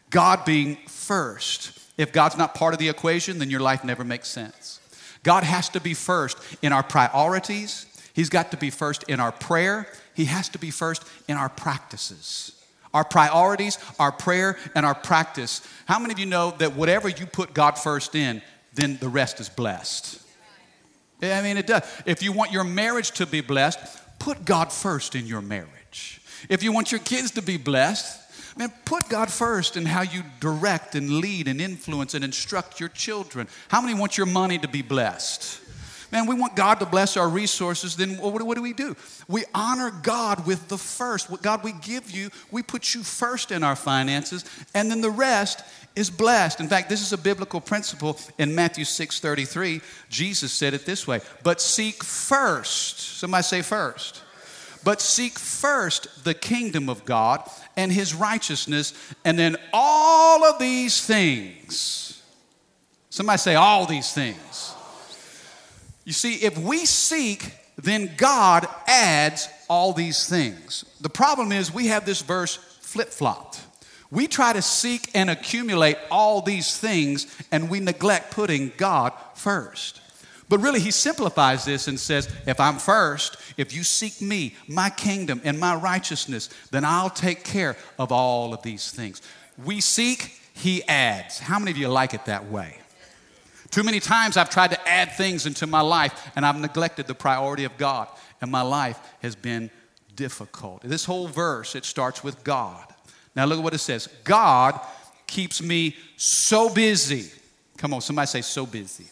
God 0.10 0.44
being 0.44 0.76
first. 0.88 1.80
If 1.98 2.12
God's 2.12 2.38
not 2.38 2.56
part 2.56 2.74
of 2.74 2.80
the 2.80 2.90
equation, 2.90 3.40
then 3.40 3.50
your 3.50 3.62
life 3.62 3.86
never 3.86 4.04
makes 4.04 4.28
sense. 4.28 4.81
God 5.24 5.44
has 5.44 5.70
to 5.70 5.80
be 5.80 5.94
first 5.94 6.38
in 6.62 6.74
our 6.74 6.84
priorities, 6.84 7.86
He's 8.14 8.30
got 8.30 8.52
to 8.52 8.58
be 8.58 8.70
first 8.70 9.04
in 9.04 9.20
our 9.20 9.32
prayer, 9.32 9.88
He 10.14 10.26
has 10.26 10.50
to 10.50 10.60
be 10.60 10.72
first 10.72 11.04
in 11.28 11.38
our 11.38 11.50
practices. 11.50 12.58
Our 12.94 13.06
priorities, 13.06 13.78
our 14.00 14.12
prayer, 14.12 14.58
and 14.76 14.86
our 14.86 14.96
practice. 14.96 15.66
How 15.86 15.98
many 15.98 16.12
of 16.14 16.20
you 16.20 16.26
know 16.26 16.52
that 16.58 16.76
whatever 16.76 17.08
you 17.08 17.26
put 17.26 17.54
God 17.54 17.78
first 17.78 18.16
in, 18.16 18.42
then 18.74 18.98
the 19.00 19.08
rest 19.08 19.40
is 19.40 19.48
blessed? 19.48 20.22
I 21.22 21.42
mean, 21.42 21.56
it 21.56 21.68
does. 21.68 21.84
If 22.06 22.22
you 22.22 22.34
want 22.34 22.52
your 22.52 22.64
marriage 22.66 23.12
to 23.12 23.26
be 23.26 23.40
blessed, 23.42 23.80
put 24.20 24.44
God 24.44 24.74
first 24.74 25.16
in 25.16 25.26
your 25.26 25.42
marriage. 25.42 26.22
If 26.50 26.64
you 26.64 26.74
want 26.74 26.92
your 26.92 27.00
kids 27.00 27.32
to 27.32 27.42
be 27.42 27.58
blessed, 27.58 28.20
man, 28.58 28.72
put 28.86 29.10
God 29.10 29.32
first 29.32 29.78
in 29.78 29.86
how 29.86 30.02
you 30.02 30.24
direct 30.40 30.96
and 30.96 31.20
lead 31.20 31.48
and 31.48 31.62
influence 31.62 32.14
and 32.14 32.24
instruct 32.24 32.80
your 32.80 32.90
children. 32.90 33.48
How 33.70 33.82
many 33.82 33.94
want 33.94 34.18
your 34.18 34.28
money 34.28 34.58
to 34.60 34.68
be 34.68 34.82
blessed? 34.82 35.60
Man, 36.12 36.28
we 36.28 36.36
want 36.36 36.58
God 36.58 36.80
to 36.82 36.86
bless 36.86 37.16
our 37.16 37.30
resources, 37.30 37.96
then 37.96 38.18
what, 38.18 38.56
do 38.56 38.62
we 38.62 38.74
do? 38.74 38.98
We 39.30 39.46
honor 39.56 39.92
God 40.04 40.46
with 40.46 40.68
the 40.68 40.78
first. 40.78 41.30
What 41.30 41.42
God 41.42 41.64
we 41.64 41.72
give 41.72 42.12
you, 42.12 42.30
we 42.52 42.64
put 42.64 42.94
you 42.94 43.02
first 43.02 43.52
in 43.52 43.64
our 43.64 43.78
finances, 43.78 44.44
and 44.74 44.92
then 44.92 45.00
the 45.00 45.10
rest 45.10 45.64
is 45.96 46.10
blessed. 46.10 46.60
In 46.60 46.68
fact, 46.68 46.90
this 46.90 47.02
is 47.02 47.14
a 47.14 47.18
biblical 47.18 47.62
principle 47.62 48.20
in 48.38 48.54
Matthew 48.54 48.84
6:33. 48.84 49.82
Jesus 50.10 50.52
said 50.52 50.74
it 50.74 50.86
this 50.86 51.08
way, 51.08 51.22
"But 51.44 51.62
seek 51.62 52.04
first." 52.04 53.20
Somebody 53.20 53.44
say 53.44 53.62
first. 53.62 54.22
But 54.84 55.02
seek 55.02 55.38
first 55.38 56.24
the 56.24 56.34
kingdom 56.34 56.90
of 56.90 57.06
God 57.06 57.48
and 57.78 57.92
his 57.92 58.14
righteousness, 58.14 58.94
and 59.24 59.38
then 59.38 59.58
all 59.74 60.44
of 60.44 60.60
these 60.60 61.06
things. 61.06 62.22
Somebody 63.10 63.38
say 63.38 63.56
all 63.56 63.86
these 63.86 64.12
things. 64.14 64.74
You 66.04 66.14
see, 66.14 66.36
if 66.36 66.58
we 66.58 66.86
seek, 66.86 67.54
then 67.78 68.12
God 68.18 68.68
adds 68.88 69.48
all 69.70 69.94
these 69.94 70.28
things. 70.28 70.86
The 71.02 71.10
problem 71.10 71.52
is 71.52 71.74
we 71.74 71.88
have 71.88 72.06
this 72.06 72.22
verse 72.22 72.56
flip 72.82 73.10
flopped. 73.10 73.62
We 74.10 74.28
try 74.28 74.52
to 74.52 74.62
seek 74.62 75.10
and 75.16 75.30
accumulate 75.30 75.98
all 76.10 76.42
these 76.42 76.78
things 76.78 77.34
and 77.52 77.70
we 77.70 77.80
neglect 77.80 78.32
putting 78.32 78.74
God 78.76 79.14
first. 79.36 80.01
But 80.52 80.60
really, 80.60 80.82
he 80.82 80.92
simplifies 80.92 81.64
this 81.64 81.88
and 81.88 81.98
says, 81.98 82.28
if 82.46 82.60
I'm 82.60 82.78
first, 82.78 83.38
if 83.56 83.74
you 83.74 83.86
seek 83.86 84.22
me, 84.22 84.54
my 84.68 84.90
kingdom, 84.90 85.40
and 85.46 85.58
my 85.58 85.76
righteousness, 85.76 86.50
then 86.72 86.84
I'll 86.84 87.10
take 87.10 87.46
care 87.46 87.78
of 87.98 88.12
all 88.12 88.54
of 88.54 88.62
these 88.62 88.92
things. 88.92 89.22
We 89.64 89.80
seek, 89.80 90.42
he 90.54 90.84
adds. 90.90 91.40
How 91.40 91.58
many 91.58 91.72
of 91.72 91.78
you 91.78 91.88
like 91.88 92.14
it 92.14 92.26
that 92.26 92.48
way? 92.52 92.80
Too 93.70 93.82
many 93.82 94.02
times 94.02 94.36
I've 94.36 94.50
tried 94.50 94.72
to 94.72 94.90
add 94.90 95.14
things 95.14 95.46
into 95.46 95.68
my 95.68 95.80
life 95.80 96.32
and 96.36 96.46
I've 96.46 96.60
neglected 96.60 97.08
the 97.08 97.16
priority 97.16 97.64
of 97.64 97.78
God, 97.78 98.10
and 98.42 98.52
my 98.52 98.62
life 98.62 99.00
has 99.22 99.38
been 99.38 99.72
difficult. 100.18 100.82
This 100.82 101.06
whole 101.06 101.30
verse, 101.30 101.76
it 101.76 101.86
starts 101.86 102.26
with 102.26 102.44
God. 102.44 102.84
Now 103.38 103.46
look 103.46 103.60
at 103.60 103.64
what 103.64 103.74
it 103.74 103.78
says 103.78 104.10
God 104.26 104.78
keeps 105.28 105.62
me 105.62 105.96
so 106.18 106.70
busy. 106.70 107.32
Come 107.78 107.94
on, 107.94 108.02
somebody 108.02 108.28
say 108.28 108.42
so 108.42 108.66
busy. 108.66 109.06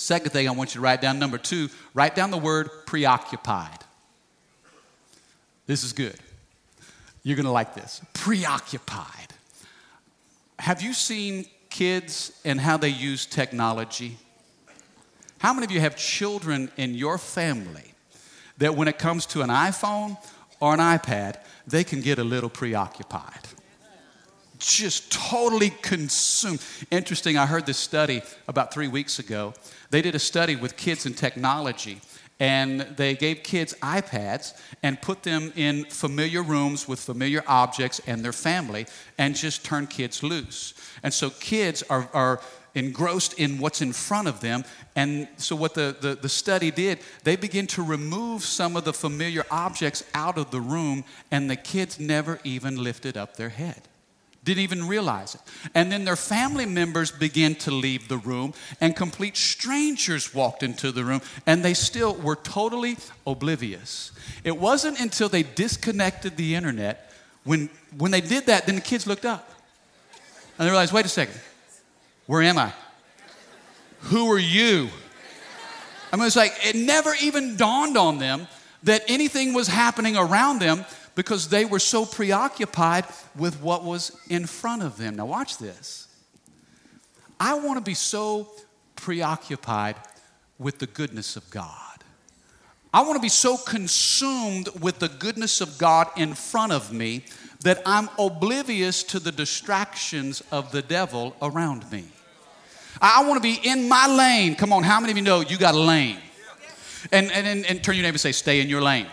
Second 0.00 0.30
thing 0.30 0.48
I 0.48 0.52
want 0.52 0.70
you 0.70 0.78
to 0.78 0.82
write 0.82 1.02
down, 1.02 1.18
number 1.18 1.36
two, 1.36 1.68
write 1.92 2.14
down 2.14 2.30
the 2.30 2.38
word 2.38 2.70
preoccupied. 2.86 3.80
This 5.66 5.84
is 5.84 5.92
good. 5.92 6.16
You're 7.22 7.36
going 7.36 7.44
to 7.44 7.52
like 7.52 7.74
this. 7.74 8.00
Preoccupied. 8.14 9.34
Have 10.58 10.80
you 10.80 10.94
seen 10.94 11.44
kids 11.68 12.32
and 12.46 12.58
how 12.58 12.78
they 12.78 12.88
use 12.88 13.26
technology? 13.26 14.16
How 15.36 15.52
many 15.52 15.66
of 15.66 15.70
you 15.70 15.80
have 15.80 15.96
children 15.96 16.70
in 16.78 16.94
your 16.94 17.18
family 17.18 17.92
that 18.56 18.74
when 18.74 18.88
it 18.88 18.98
comes 18.98 19.26
to 19.26 19.42
an 19.42 19.50
iPhone 19.50 20.16
or 20.60 20.72
an 20.72 20.80
iPad, 20.80 21.36
they 21.66 21.84
can 21.84 22.00
get 22.00 22.18
a 22.18 22.24
little 22.24 22.48
preoccupied? 22.48 23.48
Just 24.58 25.12
totally 25.12 25.70
consumed. 25.82 26.62
Interesting, 26.90 27.36
I 27.36 27.44
heard 27.44 27.66
this 27.66 27.78
study 27.78 28.22
about 28.48 28.72
three 28.72 28.88
weeks 28.88 29.18
ago. 29.18 29.54
They 29.90 30.02
did 30.02 30.14
a 30.14 30.20
study 30.20 30.56
with 30.56 30.76
kids 30.76 31.06
in 31.06 31.14
technology 31.14 32.00
and 32.40 32.80
they 32.96 33.14
gave 33.14 33.42
kids 33.42 33.74
iPads 33.82 34.58
and 34.82 35.00
put 35.00 35.22
them 35.22 35.52
in 35.56 35.84
familiar 35.84 36.42
rooms 36.42 36.88
with 36.88 36.98
familiar 36.98 37.44
objects 37.46 38.00
and 38.06 38.24
their 38.24 38.32
family 38.32 38.86
and 39.18 39.36
just 39.36 39.62
turned 39.62 39.90
kids 39.90 40.22
loose. 40.22 40.72
And 41.02 41.12
so 41.12 41.28
kids 41.28 41.82
are, 41.90 42.08
are 42.14 42.40
engrossed 42.74 43.34
in 43.34 43.58
what's 43.58 43.82
in 43.82 43.92
front 43.92 44.26
of 44.26 44.40
them. 44.40 44.64
And 44.96 45.28
so, 45.36 45.54
what 45.54 45.74
the, 45.74 45.96
the, 46.00 46.14
the, 46.14 46.28
study 46.28 46.70
did, 46.70 47.00
they 47.24 47.36
begin 47.36 47.66
to 47.68 47.82
remove 47.82 48.42
some 48.44 48.76
of 48.76 48.84
the 48.84 48.92
familiar 48.92 49.44
objects 49.50 50.04
out 50.14 50.38
of 50.38 50.50
the 50.50 50.60
room, 50.60 51.04
and 51.30 51.50
the 51.50 51.56
kids 51.56 51.98
never 51.98 52.38
even 52.44 52.82
lifted 52.82 53.16
up 53.16 53.36
their 53.36 53.48
head. 53.48 53.82
Didn't 54.42 54.62
even 54.62 54.88
realize 54.88 55.34
it. 55.34 55.40
And 55.74 55.92
then 55.92 56.04
their 56.04 56.16
family 56.16 56.64
members 56.64 57.10
began 57.10 57.54
to 57.56 57.70
leave 57.70 58.08
the 58.08 58.16
room, 58.16 58.54
and 58.80 58.96
complete 58.96 59.36
strangers 59.36 60.34
walked 60.34 60.62
into 60.62 60.92
the 60.92 61.04
room, 61.04 61.20
and 61.46 61.62
they 61.62 61.74
still 61.74 62.14
were 62.14 62.36
totally 62.36 62.96
oblivious. 63.26 64.12
It 64.42 64.56
wasn't 64.56 64.98
until 64.98 65.28
they 65.28 65.42
disconnected 65.42 66.36
the 66.36 66.54
internet, 66.54 67.12
when, 67.44 67.68
when 67.96 68.10
they 68.10 68.20
did 68.20 68.46
that, 68.46 68.66
then 68.66 68.76
the 68.76 68.80
kids 68.80 69.06
looked 69.06 69.24
up. 69.24 69.50
And 70.58 70.66
they 70.66 70.70
realized, 70.70 70.92
wait 70.92 71.04
a 71.04 71.08
second, 71.08 71.38
where 72.26 72.42
am 72.42 72.58
I? 72.58 72.72
Who 74.04 74.30
are 74.32 74.38
you? 74.38 74.88
I 76.12 76.16
mean, 76.16 76.26
it's 76.26 76.36
like 76.36 76.54
it 76.62 76.76
never 76.76 77.12
even 77.22 77.56
dawned 77.56 77.96
on 77.96 78.18
them 78.18 78.48
that 78.82 79.02
anything 79.08 79.52
was 79.52 79.68
happening 79.68 80.16
around 80.16 80.60
them 80.60 80.84
because 81.14 81.48
they 81.48 81.64
were 81.64 81.78
so 81.78 82.04
preoccupied 82.04 83.04
with 83.36 83.60
what 83.60 83.84
was 83.84 84.16
in 84.28 84.46
front 84.46 84.82
of 84.82 84.96
them. 84.96 85.16
Now, 85.16 85.26
watch 85.26 85.58
this. 85.58 86.08
I 87.38 87.54
want 87.54 87.78
to 87.78 87.84
be 87.84 87.94
so 87.94 88.48
preoccupied 88.96 89.96
with 90.58 90.78
the 90.78 90.86
goodness 90.86 91.36
of 91.36 91.48
God. 91.50 91.76
I 92.92 93.02
want 93.02 93.14
to 93.14 93.20
be 93.20 93.28
so 93.28 93.56
consumed 93.56 94.68
with 94.80 94.98
the 94.98 95.08
goodness 95.08 95.60
of 95.60 95.78
God 95.78 96.08
in 96.16 96.34
front 96.34 96.72
of 96.72 96.92
me 96.92 97.24
that 97.62 97.80
I'm 97.86 98.08
oblivious 98.18 99.02
to 99.04 99.20
the 99.20 99.32
distractions 99.32 100.42
of 100.50 100.72
the 100.72 100.82
devil 100.82 101.36
around 101.40 101.90
me. 101.90 102.04
I 103.00 103.24
want 103.24 103.36
to 103.36 103.42
be 103.42 103.60
in 103.62 103.88
my 103.88 104.06
lane. 104.06 104.56
Come 104.56 104.72
on, 104.72 104.82
how 104.82 104.98
many 105.00 105.12
of 105.12 105.16
you 105.16 105.22
know 105.22 105.40
you 105.40 105.56
got 105.56 105.74
a 105.74 105.78
lane? 105.78 106.18
And, 107.12 107.30
and, 107.30 107.46
and, 107.46 107.64
and 107.64 107.82
turn 107.82 107.94
your 107.94 108.02
neighbor 108.02 108.14
and 108.14 108.20
say, 108.20 108.32
stay 108.32 108.60
in 108.60 108.68
your 108.68 108.82
lane 108.82 109.06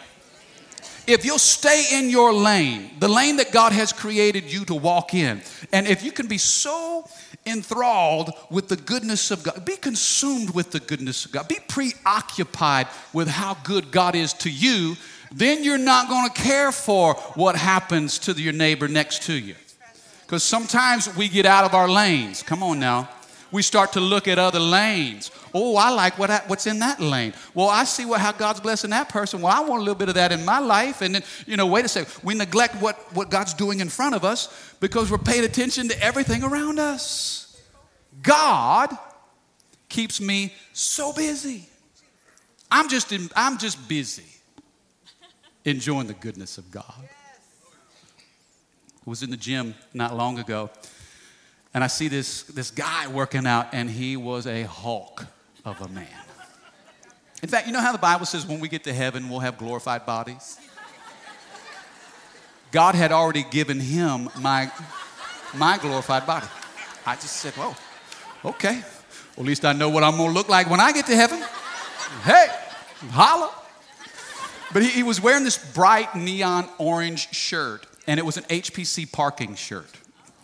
if 1.08 1.26
you'll 1.26 1.40
stay 1.40 1.86
in 1.94 2.10
your 2.10 2.34
lane, 2.34 2.92
the 3.00 3.08
lane 3.08 3.38
that 3.38 3.52
God 3.52 3.72
has 3.72 3.94
created 3.94 4.52
you 4.52 4.66
to 4.66 4.76
walk 4.76 5.14
in, 5.14 5.42
and 5.72 5.88
if 5.88 6.04
you 6.04 6.12
can 6.12 6.28
be 6.28 6.38
so 6.38 7.08
enthralled 7.46 8.32
with 8.52 8.68
the 8.68 8.76
goodness 8.76 9.32
of 9.32 9.42
God, 9.42 9.66
be 9.66 9.78
consumed 9.78 10.54
with 10.54 10.72
the 10.72 10.82
goodness 10.82 11.26
of 11.26 11.32
God, 11.32 11.48
be 11.48 11.60
preoccupied 11.68 12.88
with 13.14 13.30
how 13.30 13.56
good 13.64 13.90
God 13.90 14.16
is 14.16 14.34
to 14.34 14.52
you, 14.52 14.96
then 15.32 15.64
you're 15.64 15.78
not 15.78 16.10
going 16.10 16.30
to 16.30 16.42
care 16.42 16.72
for 16.72 17.14
what 17.36 17.56
happens 17.56 18.20
to 18.20 18.34
your 18.34 18.54
neighbor 18.54 18.88
next 18.88 19.24
to 19.24 19.34
you. 19.34 19.56
Because 20.26 20.44
sometimes 20.44 21.16
we 21.16 21.30
get 21.30 21.46
out 21.46 21.64
of 21.64 21.74
our 21.74 21.90
lanes. 21.90 22.44
Come 22.44 22.62
on 22.62 22.80
now. 22.80 23.10
We 23.50 23.62
start 23.62 23.94
to 23.94 24.02
look 24.02 24.28
at 24.28 24.38
other 24.38 24.60
lanes. 24.60 25.32
Oh, 25.54 25.76
I 25.76 25.90
like 25.90 26.18
what 26.18 26.30
I, 26.30 26.42
what's 26.48 26.68
in 26.68 26.80
that 26.80 27.00
lane. 27.00 27.34
Well, 27.54 27.70
I 27.70 27.84
see 27.84 28.06
what, 28.06 28.22
how 28.22 28.32
God's 28.32 28.60
blessing 28.60 28.92
that 28.92 29.10
person. 29.10 29.42
Well, 29.42 29.52
I 29.52 29.62
want 29.62 29.82
a 29.82 29.84
little 29.84 29.96
bit 29.96 30.10
of 30.10 30.16
that 30.16 30.32
in 30.32 30.46
my 30.46 30.60
life. 30.60 31.02
And 31.02 31.16
then, 31.16 31.24
you 31.46 31.58
know, 31.58 31.68
wait 31.68 31.86
a 31.86 31.88
second. 31.88 32.14
We 32.24 32.36
neglect 32.36 32.82
what, 32.82 32.96
what 33.16 33.30
God's 33.30 33.54
doing 33.54 33.80
in 33.80 33.90
front 33.90 34.16
of 34.16 34.24
us 34.24 34.76
because 34.80 35.12
we're 35.12 35.18
paying 35.18 35.44
attention 35.44 35.90
to 35.90 36.04
everything 36.04 36.44
around 36.44 36.80
us. 36.80 37.62
God 38.22 38.98
keeps 39.90 40.20
me 40.20 40.54
so 40.74 41.14
busy. 41.14 41.68
I'm 42.70 42.90
just, 42.90 43.12
in, 43.12 43.30
I'm 43.36 43.58
just 43.58 43.88
busy 43.88 44.26
enjoying 45.64 46.08
the 46.08 46.14
goodness 46.14 46.58
of 46.58 46.70
God. 46.72 46.94
I 47.00 49.10
was 49.10 49.24
in 49.24 49.30
the 49.30 49.38
gym 49.38 49.76
not 49.94 50.16
long 50.16 50.40
ago, 50.40 50.70
and 51.74 51.84
I 51.84 51.88
see 51.88 52.08
this, 52.08 52.44
this 52.44 52.72
guy 52.72 53.08
working 53.08 53.46
out, 53.46 53.74
and 53.74 53.90
he 53.90 54.18
was 54.18 54.48
a 54.48 54.64
Hulk 54.64 55.26
of 55.68 55.82
a 55.82 55.88
man. 55.90 56.08
In 57.44 57.50
fact, 57.50 57.68
you 57.68 57.74
know 57.74 57.82
how 57.82 57.92
the 57.92 57.98
Bible 57.98 58.26
says 58.26 58.46
when 58.46 58.60
we 58.60 58.68
get 58.70 58.84
to 58.86 58.94
heaven, 58.94 59.30
we'll 59.30 59.40
have 59.40 59.58
glorified 59.58 60.06
bodies? 60.06 60.58
God 62.72 62.96
had 62.96 63.12
already 63.12 63.44
given 63.44 63.80
him 63.80 64.30
my, 64.40 64.72
my 65.56 65.78
glorified 65.78 66.26
body. 66.26 66.48
I 67.06 67.16
just 67.16 67.38
said, 67.38 67.54
whoa, 67.54 67.76
okay. 68.50 68.82
Well, 69.36 69.44
at 69.44 69.46
least 69.46 69.66
I 69.66 69.74
know 69.74 69.90
what 69.90 70.04
I'm 70.04 70.18
going 70.18 70.30
to 70.30 70.34
look 70.34 70.50
like 70.50 70.70
when 70.70 70.80
I 70.80 70.92
get 70.92 71.06
to 71.08 71.16
heaven. 71.16 71.40
Hey, 72.24 72.48
holla. 73.12 73.54
But 74.74 74.84
he, 74.84 74.90
he 74.90 75.04
was 75.04 75.22
wearing 75.22 75.44
this 75.44 75.58
bright 75.74 76.16
neon 76.16 76.68
orange 76.78 77.34
shirt, 77.34 77.86
and 78.08 78.20
it 78.20 78.26
was 78.26 78.38
an 78.38 78.44
HPC 78.46 79.12
parking 79.12 79.56
shirt. 79.56 79.90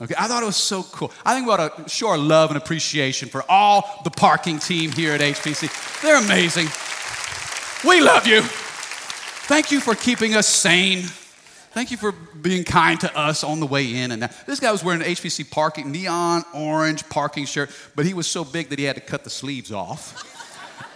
Okay, 0.04 0.16
I 0.18 0.28
thought 0.28 0.44
it 0.44 0.46
was 0.46 0.58
so 0.58 0.84
cool. 0.84 1.14
I 1.26 1.34
think 1.34 1.48
we 1.48 1.54
ought 1.54 1.78
to 1.78 1.90
show 1.90 2.10
our 2.10 2.18
love 2.18 2.50
and 2.50 2.58
appreciation 2.58 3.30
for 3.30 3.42
all 3.48 4.02
the 4.04 4.12
parking 4.12 4.60
team 4.60 4.92
here 4.92 5.14
at 5.14 5.22
HPC. 5.22 6.02
They're 6.02 6.22
amazing. 6.22 6.68
We 7.88 8.02
love 8.02 8.28
you. 8.28 8.42
Thank 8.42 9.72
you 9.72 9.80
for 9.80 9.96
keeping 9.96 10.36
us 10.36 10.46
sane. 10.46 11.04
Thank 11.72 11.90
you 11.90 11.96
for 11.96 12.12
being 12.12 12.66
kind 12.66 13.00
to 13.00 13.18
us 13.18 13.46
on 13.46 13.62
the 13.62 13.66
way 13.66 13.96
in. 13.96 14.12
And 14.12 14.24
this 14.46 14.60
guy 14.60 14.74
was 14.74 14.84
wearing 14.84 15.02
an 15.02 15.08
HPC 15.08 15.50
parking 15.50 15.90
neon 15.92 16.44
orange 16.54 17.08
parking 17.08 17.46
shirt, 17.46 17.72
but 17.96 18.06
he 18.06 18.14
was 18.14 18.28
so 18.28 18.44
big 18.44 18.70
that 18.70 18.80
he 18.80 18.86
had 18.86 18.96
to 18.96 19.02
cut 19.02 19.24
the 19.24 19.30
sleeves 19.30 19.72
off. 19.72 20.30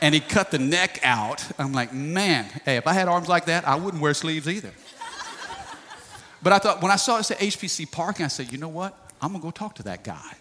and 0.02 0.14
he 0.14 0.20
cut 0.20 0.52
the 0.52 0.60
neck 0.60 1.00
out. 1.02 1.44
I'm 1.58 1.72
like, 1.72 1.94
man, 1.94 2.44
hey, 2.66 2.76
if 2.76 2.86
I 2.86 2.94
had 2.94 3.08
arms 3.08 3.30
like 3.30 3.46
that, 3.46 3.66
I 3.66 3.76
wouldn't 3.76 4.04
wear 4.04 4.14
sleeves 4.14 4.50
either. 4.50 4.72
But 6.48 6.54
I 6.54 6.60
thought, 6.60 6.82
when 6.82 6.94
I 6.94 6.96
saw 6.96 7.18
it 7.18 7.24
say 7.24 7.36
HPC 7.36 7.92
parking, 7.92 8.24
I 8.24 8.30
said, 8.30 8.54
you 8.54 8.58
know 8.58 8.70
what? 8.70 8.98
I'm 9.22 9.32
going 9.32 9.42
to 9.42 9.46
go 9.46 9.52
talk 9.52 9.76
to 9.76 9.84
that 9.84 10.06
guy. 10.06 10.32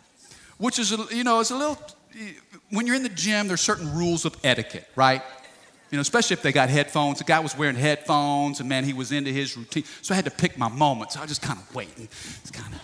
Which 0.57 0.79
is, 0.79 0.93
you 0.93 1.25
know, 1.25 1.41
it's 1.41 1.51
a 1.51 1.57
little, 1.57 1.77
when 2.71 2.87
you're 2.87 2.95
in 2.95 3.03
the 3.03 3.09
gym, 3.09 3.49
there's 3.49 3.61
certain 3.61 3.93
rules 3.93 4.25
of 4.25 4.37
etiquette, 4.45 4.89
right? 4.95 5.21
You 5.91 5.97
know, 5.97 6.03
especially 6.03 6.35
if 6.35 6.43
they 6.43 6.53
got 6.53 6.69
headphones. 6.69 7.19
The 7.19 7.25
guy 7.25 7.41
was 7.41 7.59
wearing 7.59 7.75
headphones, 7.75 8.61
and 8.61 8.69
man, 8.69 8.85
he 8.85 8.93
was 8.93 9.11
into 9.11 9.33
his 9.33 9.57
routine. 9.57 9.83
So 10.01 10.15
I 10.15 10.17
had 10.17 10.27
to 10.27 10.31
pick 10.31 10.57
my 10.57 10.69
moment. 10.69 11.11
So 11.11 11.21
I 11.21 11.27
just 11.27 11.43
kind 11.43 11.59
of 11.59 11.75
waiting. 11.75 12.05
It's 12.05 12.53
kind 12.53 12.73
of, 12.73 12.81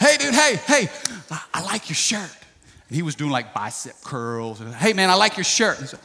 hey, 0.00 0.16
dude, 0.16 0.34
hey, 0.34 0.56
hey, 0.66 0.88
I, 1.54 1.62
like 1.62 1.88
your 1.88 1.94
shirt. 1.94 2.36
And 2.88 2.96
he 2.96 3.02
was 3.02 3.14
doing 3.14 3.30
like 3.30 3.54
bicep 3.54 3.94
curls. 4.02 4.58
Hey, 4.58 4.92
man, 4.92 5.08
I 5.08 5.14
like 5.14 5.36
your 5.36 5.44
shirt. 5.44 5.78
He 5.78 5.86
said, 5.86 6.00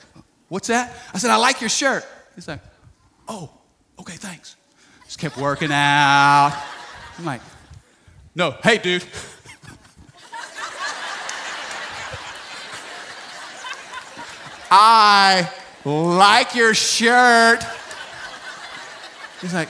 What's 0.48 0.68
that? 0.68 0.96
I 1.12 1.18
said, 1.18 1.32
I 1.32 1.38
like 1.38 1.60
your 1.60 1.72
shirt. 1.72 2.06
He's 2.36 2.48
like, 2.48 2.60
oh, 3.28 3.50
okay, 4.00 4.16
thanks. 4.16 4.56
Just 5.06 5.20
kept 5.20 5.38
working 5.38 5.72
out. 5.72 6.62
I'm 7.18 7.26
like, 7.26 7.42
no, 8.36 8.52
hey, 8.64 8.78
dude. 8.78 9.04
I 14.70 15.50
like 15.86 16.54
your 16.56 16.74
shirt. 16.74 17.64
He's 19.42 19.54
like, 19.54 19.70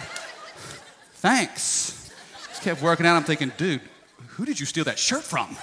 thanks. 1.15 2.12
Just 2.50 2.63
kept 2.63 2.81
working 2.81 3.05
out. 3.05 3.15
I'm 3.15 3.24
thinking, 3.24 3.51
dude, 3.57 3.81
who 4.29 4.46
did 4.46 4.60
you 4.60 4.65
steal 4.65 4.86
that 4.86 4.98
shirt 4.98 5.24
from? 5.24 5.55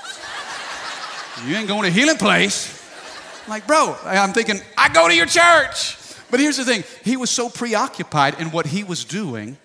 You 1.46 1.56
ain't 1.56 1.68
going 1.68 1.82
to 1.82 1.90
healing 1.90 2.16
place. 2.16 2.80
I'm 3.44 3.50
like, 3.50 3.66
bro, 3.66 3.96
I'm 4.04 4.32
thinking, 4.32 4.60
I 4.78 4.88
go 4.88 5.08
to 5.08 5.14
your 5.14 5.26
church. 5.26 5.96
But 6.34 6.40
here's 6.40 6.56
the 6.56 6.64
thing 6.64 6.82
he 7.04 7.16
was 7.16 7.30
so 7.30 7.48
preoccupied 7.48 8.40
in 8.40 8.50
what 8.50 8.66
he 8.66 8.82
was 8.82 9.04
doing 9.04 9.56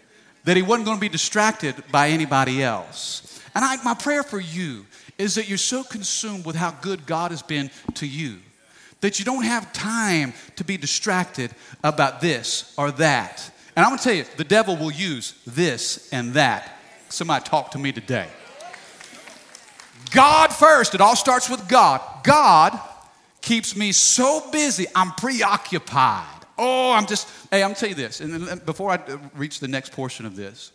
that 0.43 0.55
he 0.55 0.61
wasn't 0.61 0.85
going 0.85 0.97
to 0.97 1.01
be 1.01 1.09
distracted 1.09 1.73
by 1.91 2.09
anybody 2.09 2.61
else. 2.61 3.41
And 3.55 3.65
I, 3.65 3.81
my 3.81 3.95
prayer 3.95 4.21
for 4.21 4.39
you 4.39 4.85
is 5.17 5.33
that 5.33 5.49
you're 5.49 5.57
so 5.57 5.83
consumed 5.83 6.45
with 6.45 6.55
how 6.55 6.69
good 6.69 7.07
God 7.07 7.31
has 7.31 7.41
been 7.41 7.71
to 7.95 8.05
you 8.05 8.37
that 9.01 9.17
you 9.17 9.25
don't 9.25 9.45
have 9.45 9.73
time 9.73 10.31
to 10.57 10.63
be 10.63 10.77
distracted 10.77 11.49
about 11.83 12.21
this 12.21 12.71
or 12.77 12.91
that. 12.91 13.49
And 13.75 13.83
I'm 13.83 13.89
going 13.89 13.97
to 13.97 14.03
tell 14.03 14.13
you, 14.13 14.25
the 14.37 14.43
devil 14.43 14.77
will 14.77 14.91
use 14.91 15.41
this 15.47 16.07
and 16.13 16.35
that. 16.35 16.71
Somebody 17.09 17.45
talk 17.45 17.71
to 17.71 17.79
me 17.79 17.91
today. 17.91 18.27
God 20.11 20.53
first, 20.53 20.93
it 20.93 21.01
all 21.01 21.15
starts 21.15 21.49
with 21.49 21.67
God. 21.67 21.99
God 22.23 22.79
keeps 23.41 23.75
me 23.75 23.91
so 23.91 24.51
busy, 24.51 24.85
I'm 24.93 25.13
preoccupied 25.13 26.38
Oh, 26.61 26.91
I'm 26.91 27.07
just, 27.07 27.27
hey, 27.51 27.63
I'm 27.63 27.73
tell 27.73 27.87
you 27.87 27.95
this. 27.95 28.19
And 28.19 28.63
before 28.65 28.91
I 28.91 28.99
reach 29.33 29.61
the 29.61 29.67
next 29.69 29.93
portion 29.93 30.25
of 30.25 30.35
this, 30.35 30.71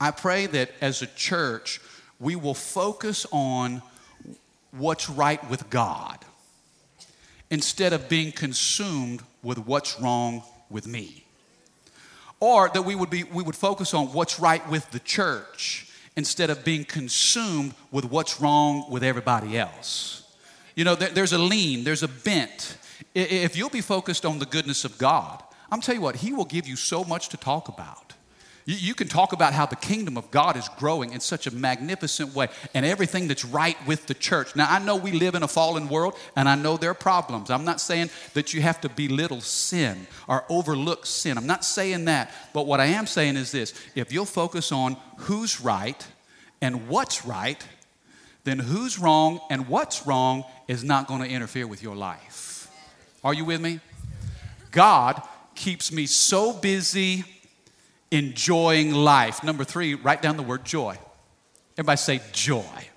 I 0.00 0.12
pray 0.12 0.46
that 0.46 0.70
as 0.80 1.02
a 1.02 1.06
church, 1.08 1.80
we 2.20 2.36
will 2.36 2.54
focus 2.54 3.26
on 3.32 3.82
what's 4.70 5.10
right 5.10 5.50
with 5.50 5.68
God 5.68 6.18
instead 7.50 7.92
of 7.92 8.08
being 8.08 8.32
consumed 8.32 9.22
with 9.42 9.58
what's 9.58 10.00
wrong 10.00 10.42
with 10.70 10.86
me. 10.86 11.24
Or 12.40 12.68
that 12.68 12.82
we 12.82 12.94
would, 12.94 13.10
be, 13.10 13.24
we 13.24 13.42
would 13.42 13.56
focus 13.56 13.94
on 13.94 14.06
what's 14.12 14.38
right 14.38 14.68
with 14.70 14.90
the 14.90 15.00
church 15.00 15.88
instead 16.16 16.50
of 16.50 16.64
being 16.64 16.84
consumed 16.84 17.74
with 17.90 18.04
what's 18.04 18.40
wrong 18.40 18.90
with 18.90 19.02
everybody 19.02 19.58
else. 19.58 20.22
You 20.76 20.84
know, 20.84 20.94
there, 20.94 21.10
there's 21.10 21.32
a 21.32 21.38
lean, 21.38 21.84
there's 21.84 22.02
a 22.02 22.08
bent. 22.08 22.76
If 23.14 23.56
you'll 23.56 23.70
be 23.70 23.80
focused 23.80 24.24
on 24.24 24.38
the 24.38 24.46
goodness 24.46 24.84
of 24.84 24.98
God, 24.98 25.42
I'm 25.70 25.80
telling 25.80 26.00
you 26.00 26.04
what, 26.04 26.16
He 26.16 26.32
will 26.32 26.44
give 26.44 26.66
you 26.66 26.76
so 26.76 27.04
much 27.04 27.28
to 27.30 27.36
talk 27.36 27.68
about. 27.68 28.14
You, 28.66 28.76
you 28.76 28.94
can 28.94 29.08
talk 29.08 29.32
about 29.32 29.52
how 29.52 29.66
the 29.66 29.76
kingdom 29.76 30.16
of 30.16 30.30
God 30.30 30.56
is 30.56 30.68
growing 30.78 31.12
in 31.12 31.20
such 31.20 31.46
a 31.46 31.54
magnificent 31.54 32.34
way 32.34 32.48
and 32.72 32.86
everything 32.86 33.28
that's 33.28 33.44
right 33.44 33.76
with 33.86 34.06
the 34.06 34.14
church. 34.14 34.56
Now, 34.56 34.70
I 34.70 34.78
know 34.78 34.96
we 34.96 35.12
live 35.12 35.34
in 35.34 35.42
a 35.42 35.48
fallen 35.48 35.88
world 35.88 36.14
and 36.36 36.48
I 36.48 36.54
know 36.54 36.76
there 36.76 36.90
are 36.90 36.94
problems. 36.94 37.50
I'm 37.50 37.64
not 37.64 37.80
saying 37.80 38.10
that 38.34 38.54
you 38.54 38.62
have 38.62 38.80
to 38.82 38.88
belittle 38.88 39.40
sin 39.40 40.06
or 40.28 40.44
overlook 40.48 41.06
sin. 41.06 41.36
I'm 41.36 41.46
not 41.46 41.64
saying 41.64 42.06
that. 42.06 42.32
But 42.52 42.66
what 42.66 42.80
I 42.80 42.86
am 42.86 43.06
saying 43.06 43.36
is 43.36 43.52
this 43.52 43.74
if 43.94 44.12
you'll 44.12 44.24
focus 44.24 44.72
on 44.72 44.96
who's 45.18 45.60
right 45.60 46.06
and 46.62 46.88
what's 46.88 47.26
right, 47.26 47.62
then 48.44 48.58
who's 48.58 48.98
wrong 48.98 49.40
and 49.50 49.68
what's 49.68 50.06
wrong 50.06 50.44
is 50.68 50.84
not 50.84 51.06
going 51.06 51.22
to 51.22 51.28
interfere 51.28 51.66
with 51.66 51.82
your 51.82 51.96
life. 51.96 52.53
Are 53.24 53.32
you 53.32 53.46
with 53.46 53.60
me? 53.60 53.80
God 54.70 55.22
keeps 55.54 55.90
me 55.90 56.04
so 56.06 56.52
busy 56.52 57.24
enjoying 58.10 58.92
life. 58.92 59.42
Number 59.42 59.64
three, 59.64 59.94
write 59.94 60.20
down 60.20 60.36
the 60.36 60.42
word 60.42 60.64
joy. 60.64 60.98
Everybody 61.78 61.96
say 61.96 62.20
joy. 62.32 62.88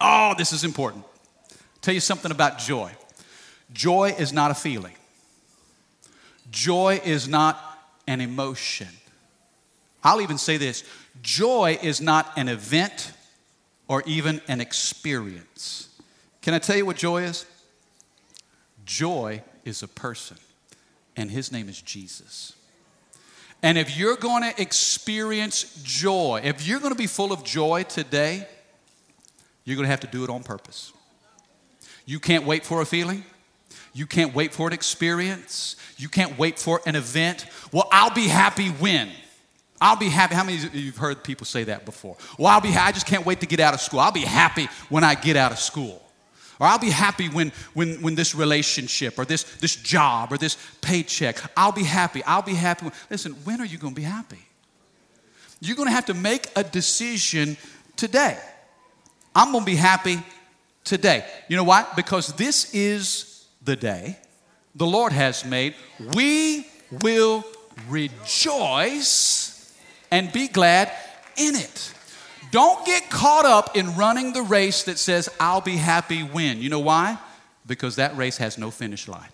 Oh, 0.00 0.34
this 0.38 0.52
is 0.52 0.64
important. 0.64 1.04
Tell 1.82 1.92
you 1.92 2.00
something 2.00 2.30
about 2.30 2.58
joy. 2.58 2.90
Joy 3.72 4.14
is 4.18 4.32
not 4.32 4.50
a 4.50 4.54
feeling. 4.54 4.94
Joy 6.50 7.00
is 7.04 7.28
not 7.28 7.60
an 8.06 8.20
emotion. 8.20 8.88
I'll 10.02 10.22
even 10.22 10.38
say 10.38 10.56
this 10.56 10.84
joy 11.20 11.78
is 11.82 12.00
not 12.00 12.32
an 12.36 12.48
event 12.48 13.12
or 13.88 14.02
even 14.06 14.40
an 14.48 14.60
experience. 14.60 15.88
Can 16.40 16.54
I 16.54 16.58
tell 16.58 16.76
you 16.76 16.86
what 16.86 16.96
joy 16.96 17.24
is? 17.24 17.44
Joy 18.88 19.42
is 19.66 19.82
a 19.82 19.86
person, 19.86 20.38
and 21.14 21.30
his 21.30 21.52
name 21.52 21.68
is 21.68 21.80
Jesus. 21.82 22.54
And 23.62 23.76
if 23.76 23.98
you're 23.98 24.16
going 24.16 24.42
to 24.42 24.60
experience 24.60 25.82
joy, 25.84 26.40
if 26.42 26.66
you're 26.66 26.80
going 26.80 26.92
to 26.92 26.98
be 26.98 27.06
full 27.06 27.30
of 27.30 27.44
joy 27.44 27.82
today, 27.82 28.48
you're 29.64 29.76
going 29.76 29.84
to 29.84 29.90
have 29.90 30.00
to 30.00 30.06
do 30.06 30.24
it 30.24 30.30
on 30.30 30.42
purpose. 30.42 30.94
You 32.06 32.18
can't 32.18 32.46
wait 32.46 32.64
for 32.64 32.80
a 32.80 32.86
feeling. 32.86 33.24
You 33.92 34.06
can't 34.06 34.34
wait 34.34 34.54
for 34.54 34.66
an 34.66 34.72
experience. 34.72 35.76
You 35.98 36.08
can't 36.08 36.38
wait 36.38 36.58
for 36.58 36.80
an 36.86 36.96
event. 36.96 37.44
Well, 37.70 37.88
I'll 37.92 38.14
be 38.14 38.28
happy 38.28 38.68
when. 38.68 39.10
I'll 39.82 39.96
be 39.96 40.08
happy. 40.08 40.34
How 40.34 40.44
many 40.44 40.64
of 40.64 40.74
you 40.74 40.92
have 40.92 40.96
heard 40.96 41.22
people 41.22 41.44
say 41.44 41.64
that 41.64 41.84
before? 41.84 42.16
Well, 42.38 42.48
I'll 42.48 42.62
be 42.62 42.70
I 42.70 42.90
just 42.92 43.06
can't 43.06 43.26
wait 43.26 43.40
to 43.40 43.46
get 43.46 43.60
out 43.60 43.74
of 43.74 43.82
school. 43.82 44.00
I'll 44.00 44.12
be 44.12 44.20
happy 44.20 44.66
when 44.88 45.04
I 45.04 45.14
get 45.14 45.36
out 45.36 45.52
of 45.52 45.58
school. 45.58 46.02
Or 46.60 46.66
I'll 46.66 46.78
be 46.78 46.90
happy 46.90 47.28
when, 47.28 47.52
when, 47.74 48.02
when 48.02 48.14
this 48.14 48.34
relationship 48.34 49.18
or 49.18 49.24
this, 49.24 49.44
this 49.58 49.76
job 49.76 50.32
or 50.32 50.38
this 50.38 50.56
paycheck, 50.80 51.38
I'll 51.56 51.72
be 51.72 51.84
happy. 51.84 52.22
I'll 52.24 52.42
be 52.42 52.54
happy. 52.54 52.86
When, 52.86 52.94
listen, 53.10 53.32
when 53.44 53.60
are 53.60 53.66
you 53.66 53.78
going 53.78 53.94
to 53.94 54.00
be 54.00 54.06
happy? 54.06 54.44
You're 55.60 55.76
going 55.76 55.88
to 55.88 55.94
have 55.94 56.06
to 56.06 56.14
make 56.14 56.46
a 56.56 56.64
decision 56.64 57.56
today. 57.96 58.38
I'm 59.34 59.52
going 59.52 59.64
to 59.64 59.70
be 59.70 59.76
happy 59.76 60.20
today. 60.84 61.24
You 61.48 61.56
know 61.56 61.64
why? 61.64 61.86
Because 61.94 62.28
this 62.34 62.74
is 62.74 63.46
the 63.62 63.76
day 63.76 64.18
the 64.74 64.86
Lord 64.86 65.12
has 65.12 65.44
made. 65.44 65.74
We 66.14 66.66
will 67.02 67.44
rejoice 67.88 69.74
and 70.10 70.32
be 70.32 70.48
glad 70.48 70.90
in 71.36 71.54
it. 71.54 71.94
Don't 72.50 72.84
get 72.86 73.10
caught 73.10 73.44
up 73.44 73.76
in 73.76 73.96
running 73.96 74.32
the 74.32 74.42
race 74.42 74.84
that 74.84 74.98
says, 74.98 75.28
I'll 75.38 75.60
be 75.60 75.76
happy 75.76 76.22
when. 76.22 76.60
You 76.60 76.70
know 76.70 76.80
why? 76.80 77.18
Because 77.66 77.96
that 77.96 78.16
race 78.16 78.38
has 78.38 78.56
no 78.58 78.70
finish 78.70 79.08
line. 79.08 79.28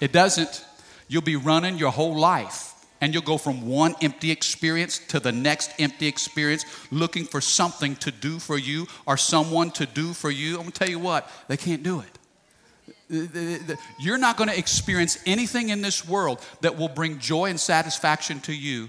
It 0.00 0.12
doesn't. 0.12 0.64
You'll 1.08 1.22
be 1.22 1.36
running 1.36 1.78
your 1.78 1.92
whole 1.92 2.16
life 2.16 2.74
and 3.00 3.12
you'll 3.12 3.22
go 3.22 3.38
from 3.38 3.68
one 3.68 3.94
empty 4.00 4.30
experience 4.30 4.98
to 4.98 5.20
the 5.20 5.32
next 5.32 5.70
empty 5.78 6.06
experience 6.06 6.64
looking 6.90 7.24
for 7.24 7.40
something 7.40 7.94
to 7.96 8.10
do 8.10 8.38
for 8.38 8.58
you 8.58 8.86
or 9.06 9.16
someone 9.16 9.70
to 9.72 9.86
do 9.86 10.12
for 10.12 10.30
you. 10.30 10.54
I'm 10.54 10.62
gonna 10.62 10.70
tell 10.72 10.88
you 10.88 10.98
what, 10.98 11.30
they 11.48 11.56
can't 11.56 11.82
do 11.82 12.00
it. 12.00 13.78
You're 14.00 14.18
not 14.18 14.36
gonna 14.36 14.54
experience 14.54 15.18
anything 15.26 15.68
in 15.68 15.82
this 15.82 16.08
world 16.08 16.40
that 16.62 16.76
will 16.76 16.88
bring 16.88 17.18
joy 17.18 17.50
and 17.50 17.60
satisfaction 17.60 18.40
to 18.40 18.52
you 18.52 18.88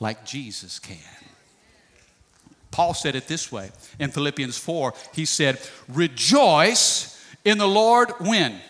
like 0.00 0.26
Jesus 0.26 0.78
can. 0.78 0.98
Paul 2.74 2.92
said 2.92 3.14
it 3.14 3.28
this 3.28 3.52
way 3.52 3.70
in 4.00 4.10
Philippians 4.10 4.58
4. 4.58 4.94
He 5.12 5.26
said, 5.26 5.60
Rejoice 5.86 7.24
in 7.44 7.56
the 7.56 7.68
Lord 7.68 8.10
when? 8.18 8.60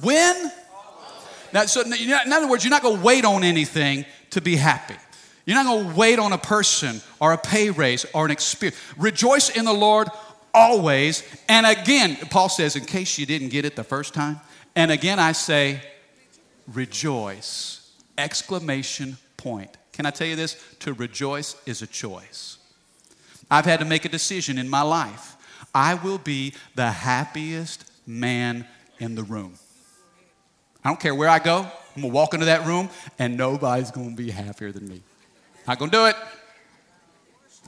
When? 0.00 0.52
Now, 1.52 1.66
so 1.66 1.80
in 1.80 2.32
other 2.32 2.46
words, 2.46 2.62
you're 2.62 2.70
not 2.70 2.82
going 2.82 2.98
to 2.98 3.02
wait 3.02 3.24
on 3.24 3.42
anything 3.42 4.04
to 4.30 4.40
be 4.40 4.54
happy. 4.54 4.94
You're 5.46 5.56
not 5.56 5.66
going 5.66 5.88
to 5.88 5.96
wait 5.96 6.20
on 6.20 6.32
a 6.32 6.38
person 6.38 7.00
or 7.18 7.32
a 7.32 7.38
pay 7.38 7.70
raise 7.70 8.06
or 8.14 8.24
an 8.24 8.30
experience. 8.30 8.80
Rejoice 8.96 9.50
in 9.50 9.64
the 9.64 9.72
Lord 9.72 10.06
always. 10.54 11.24
And 11.48 11.66
again, 11.66 12.14
Paul 12.30 12.48
says, 12.48 12.76
in 12.76 12.84
case 12.84 13.18
you 13.18 13.26
didn't 13.26 13.48
get 13.48 13.64
it 13.64 13.74
the 13.74 13.82
first 13.82 14.14
time, 14.14 14.40
and 14.76 14.92
again 14.92 15.18
I 15.18 15.32
say, 15.32 15.80
rejoice! 16.72 17.90
Exclamation 18.16 19.16
point. 19.36 19.76
Can 19.92 20.06
I 20.06 20.10
tell 20.10 20.28
you 20.28 20.36
this? 20.36 20.62
To 20.80 20.92
rejoice 20.92 21.56
is 21.66 21.82
a 21.82 21.88
choice. 21.88 22.58
I've 23.50 23.64
had 23.64 23.80
to 23.80 23.84
make 23.84 24.04
a 24.04 24.08
decision 24.08 24.58
in 24.58 24.68
my 24.68 24.82
life. 24.82 25.36
I 25.74 25.94
will 25.94 26.18
be 26.18 26.54
the 26.74 26.90
happiest 26.90 27.90
man 28.06 28.66
in 28.98 29.14
the 29.14 29.22
room. 29.22 29.54
I 30.84 30.88
don't 30.88 31.00
care 31.00 31.14
where 31.14 31.28
I 31.28 31.38
go, 31.38 31.70
I'm 31.96 32.02
gonna 32.02 32.12
walk 32.12 32.34
into 32.34 32.46
that 32.46 32.66
room 32.66 32.90
and 33.18 33.36
nobody's 33.36 33.90
gonna 33.90 34.14
be 34.14 34.30
happier 34.30 34.70
than 34.70 34.88
me. 34.88 35.02
Not 35.66 35.78
gonna 35.78 35.90
do 35.90 36.06
it. 36.06 36.16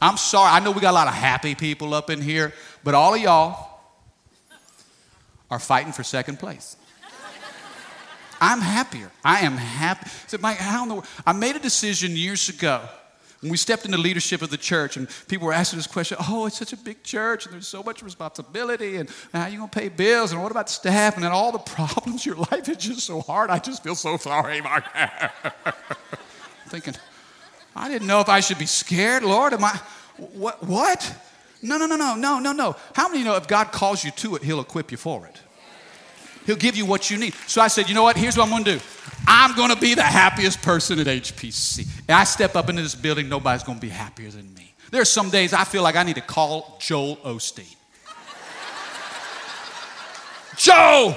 I'm 0.00 0.16
sorry, 0.16 0.50
I 0.52 0.60
know 0.60 0.70
we 0.70 0.80
got 0.80 0.92
a 0.92 0.92
lot 0.92 1.08
of 1.08 1.14
happy 1.14 1.54
people 1.54 1.94
up 1.94 2.10
in 2.10 2.20
here, 2.20 2.52
but 2.84 2.94
all 2.94 3.14
of 3.14 3.20
y'all 3.20 3.80
are 5.50 5.58
fighting 5.58 5.92
for 5.92 6.04
second 6.04 6.38
place. 6.38 6.76
I'm 8.40 8.60
happier. 8.60 9.10
I 9.24 9.40
am 9.40 9.56
happy. 9.56 10.08
So, 10.28 10.38
Mike, 10.40 10.58
how 10.58 10.84
in 10.84 10.88
the 10.88 10.94
world? 10.96 11.06
I 11.26 11.32
made 11.32 11.56
a 11.56 11.58
decision 11.58 12.12
years 12.12 12.48
ago 12.48 12.82
when 13.40 13.50
we 13.52 13.56
stepped 13.56 13.84
into 13.84 13.98
leadership 13.98 14.42
of 14.42 14.50
the 14.50 14.56
church 14.56 14.96
and 14.96 15.08
people 15.28 15.46
were 15.46 15.52
asking 15.52 15.78
this 15.78 15.86
question, 15.86 16.16
oh, 16.28 16.46
it's 16.46 16.58
such 16.58 16.72
a 16.72 16.76
big 16.76 17.02
church 17.04 17.46
and 17.46 17.54
there's 17.54 17.68
so 17.68 17.82
much 17.82 18.02
responsibility 18.02 18.96
and 18.96 19.08
how 19.32 19.42
are 19.42 19.48
you 19.48 19.58
going 19.58 19.70
to 19.70 19.78
pay 19.78 19.88
bills 19.88 20.32
and 20.32 20.42
what 20.42 20.50
about 20.50 20.68
staff 20.68 21.14
and 21.14 21.22
then 21.22 21.30
all 21.30 21.52
the 21.52 21.58
problems, 21.58 22.26
your 22.26 22.36
life 22.36 22.68
is 22.68 22.76
just 22.76 23.00
so 23.00 23.20
hard. 23.20 23.50
I 23.50 23.58
just 23.58 23.84
feel 23.84 23.94
so 23.94 24.16
sorry, 24.16 24.60
Mark. 24.60 24.84
thinking, 26.68 26.94
I 27.76 27.88
didn't 27.88 28.08
know 28.08 28.20
if 28.20 28.28
I 28.28 28.40
should 28.40 28.58
be 28.58 28.66
scared, 28.66 29.22
Lord. 29.22 29.52
Am 29.52 29.64
I, 29.64 29.78
what, 30.16 30.62
what? 30.64 31.14
No, 31.62 31.76
no, 31.76 31.86
no, 31.86 31.96
no, 31.96 32.14
no, 32.14 32.38
no, 32.38 32.52
no. 32.52 32.76
How 32.94 33.08
many 33.08 33.24
know 33.24 33.36
if 33.36 33.48
God 33.48 33.72
calls 33.72 34.04
you 34.04 34.10
to 34.12 34.36
it, 34.36 34.42
He'll 34.42 34.60
equip 34.60 34.90
you 34.90 34.96
for 34.96 35.26
it? 35.26 35.40
He'll 36.48 36.56
give 36.56 36.76
you 36.76 36.86
what 36.86 37.10
you 37.10 37.18
need. 37.18 37.34
So 37.46 37.60
I 37.60 37.68
said, 37.68 37.90
you 37.90 37.94
know 37.94 38.04
what? 38.04 38.16
Here's 38.16 38.38
what 38.38 38.44
I'm 38.44 38.50
going 38.50 38.64
to 38.64 38.78
do. 38.78 38.84
I'm 39.26 39.54
going 39.54 39.68
to 39.68 39.78
be 39.78 39.92
the 39.92 40.00
happiest 40.00 40.62
person 40.62 40.98
at 40.98 41.06
HPC. 41.06 41.86
I 42.08 42.24
step 42.24 42.56
up 42.56 42.70
into 42.70 42.80
this 42.80 42.94
building, 42.94 43.28
nobody's 43.28 43.62
going 43.62 43.76
to 43.76 43.82
be 43.82 43.90
happier 43.90 44.30
than 44.30 44.54
me. 44.54 44.72
There 44.90 45.02
are 45.02 45.04
some 45.04 45.28
days 45.28 45.52
I 45.52 45.64
feel 45.64 45.82
like 45.82 45.94
I 45.94 46.04
need 46.04 46.14
to 46.14 46.22
call 46.22 46.78
Joel 46.80 47.16
Osteen. 47.16 47.66
Joe! 50.56 51.14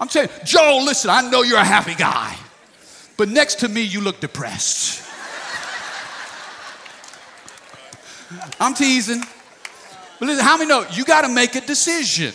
I'm 0.00 0.08
saying, 0.08 0.30
Joe, 0.42 0.80
listen, 0.82 1.10
I 1.10 1.28
know 1.28 1.42
you're 1.42 1.58
a 1.58 1.62
happy 1.62 1.94
guy, 1.94 2.34
but 3.18 3.28
next 3.28 3.56
to 3.56 3.68
me, 3.68 3.82
you 3.82 4.00
look 4.00 4.20
depressed. 4.20 5.06
I'm 8.58 8.72
teasing. 8.72 9.22
But 10.18 10.28
listen, 10.28 10.42
how 10.42 10.56
many 10.56 10.70
know 10.70 10.86
you 10.92 11.04
got 11.04 11.26
to 11.26 11.28
make 11.28 11.56
a 11.56 11.60
decision? 11.60 12.32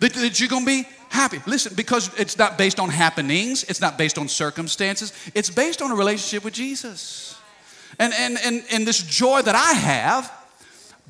That, 0.00 0.12
that 0.14 0.40
you're 0.40 0.48
going 0.48 0.64
to 0.64 0.66
be 0.66 0.88
happy. 1.08 1.40
Listen, 1.46 1.74
because 1.74 2.10
it's 2.18 2.36
not 2.36 2.58
based 2.58 2.78
on 2.78 2.90
happenings, 2.90 3.64
it's 3.64 3.80
not 3.80 3.96
based 3.96 4.18
on 4.18 4.28
circumstances, 4.28 5.12
it's 5.34 5.50
based 5.50 5.80
on 5.82 5.90
a 5.90 5.94
relationship 5.94 6.44
with 6.44 6.54
Jesus. 6.54 7.38
And, 7.98 8.12
and, 8.14 8.38
and, 8.44 8.64
and 8.70 8.86
this 8.86 9.02
joy 9.02 9.42
that 9.42 9.54
I 9.54 9.72
have, 9.72 10.32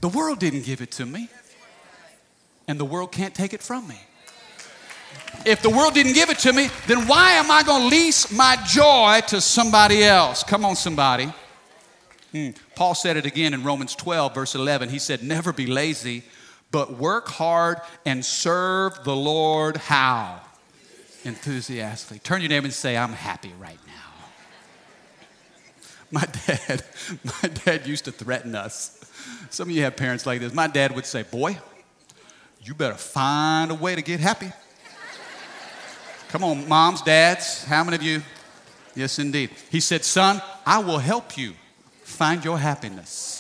the 0.01 0.09
world 0.09 0.39
didn't 0.39 0.65
give 0.65 0.81
it 0.81 0.93
to 0.93 1.07
me, 1.07 1.29
and 2.69 2.79
the 2.79 2.85
world 2.85 3.13
can't 3.13 3.35
take 3.35 3.53
it 3.53 3.63
from 3.63 3.89
me. 3.89 3.99
If 5.45 5.63
the 5.63 5.71
world 5.71 5.95
didn't 5.95 6.15
give 6.15 6.31
it 6.31 6.39
to 6.41 6.53
me, 6.53 6.69
then 6.87 7.07
why 7.07 7.33
am 7.33 7.51
I 7.51 7.63
going 7.63 7.83
to 7.83 7.89
lease 7.89 8.31
my 8.33 8.57
joy 8.67 9.21
to 9.29 9.41
somebody 9.41 10.03
else? 10.03 10.43
Come 10.43 10.65
on, 10.65 10.77
somebody. 10.77 11.33
Hmm. 12.33 12.51
Paul 12.75 12.95
said 12.95 13.17
it 13.17 13.27
again 13.27 13.55
in 13.55 13.63
Romans 13.63 13.95
12, 13.95 14.35
verse 14.35 14.55
11. 14.55 14.89
He 14.89 14.99
said, 14.99 15.23
Never 15.23 15.53
be 15.53 15.67
lazy, 15.67 16.25
but 16.71 16.99
work 16.99 17.29
hard 17.29 17.79
and 18.05 18.25
serve 18.25 19.05
the 19.05 19.17
Lord 19.17 19.77
how? 19.77 20.41
Enthusiastically. 21.25 22.19
Turn 22.21 22.41
your 22.41 22.51
name 22.51 22.65
and 22.65 22.73
say, 22.73 22.97
I'm 22.97 23.13
happy 23.13 23.53
right 23.59 23.79
now. 23.87 23.93
My 26.11 26.25
dad, 26.47 26.85
my 27.25 27.49
dad 27.49 27.87
used 27.87 28.05
to 28.05 28.13
threaten 28.13 28.55
us. 28.55 29.01
Some 29.51 29.69
of 29.69 29.75
you 29.75 29.83
have 29.83 29.97
parents 29.97 30.27
like 30.27 30.41
this. 30.41 30.53
My 30.55 30.67
dad 30.67 30.95
would 30.95 31.07
say, 31.07 31.23
Boy, 31.23 31.59
you 32.63 32.75
better 32.75 32.95
find 32.95 33.71
a 33.71 33.75
way 33.75 33.95
to 33.95 34.03
get 34.03 34.21
happy. 34.21 34.53
Come 36.29 36.45
on, 36.45 36.69
moms, 36.69 37.03
dads, 37.03 37.65
how 37.65 37.85
many 37.85 37.97
of 37.97 38.03
you? 38.03 38.23
Yes, 38.95 39.19
indeed. 39.19 39.51
He 39.71 39.81
said, 39.81 40.05
Son, 40.05 40.41
I 40.65 40.79
will 40.79 40.99
help 40.99 41.37
you 41.37 41.55
find 42.03 42.45
your 42.45 42.59
happiness. 42.59 43.36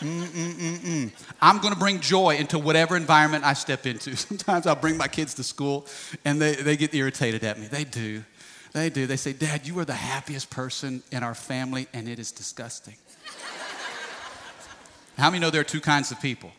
Mm-mm-mm-mm. 0.00 1.10
I'm 1.40 1.58
going 1.58 1.74
to 1.74 1.78
bring 1.78 2.00
joy 2.00 2.36
into 2.36 2.58
whatever 2.58 2.96
environment 2.96 3.44
I 3.44 3.54
step 3.54 3.86
into. 3.86 4.16
Sometimes 4.16 4.66
I'll 4.66 4.76
bring 4.76 4.96
my 4.96 5.08
kids 5.08 5.34
to 5.34 5.42
school 5.42 5.86
and 6.24 6.40
they, 6.40 6.54
they 6.54 6.76
get 6.76 6.94
irritated 6.94 7.44
at 7.44 7.58
me. 7.58 7.66
They 7.66 7.84
do. 7.84 8.24
They 8.72 8.90
do. 8.90 9.06
They 9.06 9.16
say, 9.16 9.32
Dad, 9.32 9.66
you 9.66 9.78
are 9.78 9.84
the 9.84 9.94
happiest 9.94 10.50
person 10.50 11.02
in 11.10 11.22
our 11.22 11.34
family, 11.34 11.88
and 11.94 12.06
it 12.06 12.18
is 12.18 12.30
disgusting. 12.30 12.96
How 15.18 15.30
many 15.30 15.40
know 15.40 15.50
there 15.50 15.62
are 15.62 15.64
two 15.64 15.80
kinds 15.80 16.10
of 16.12 16.20
people? 16.20 16.52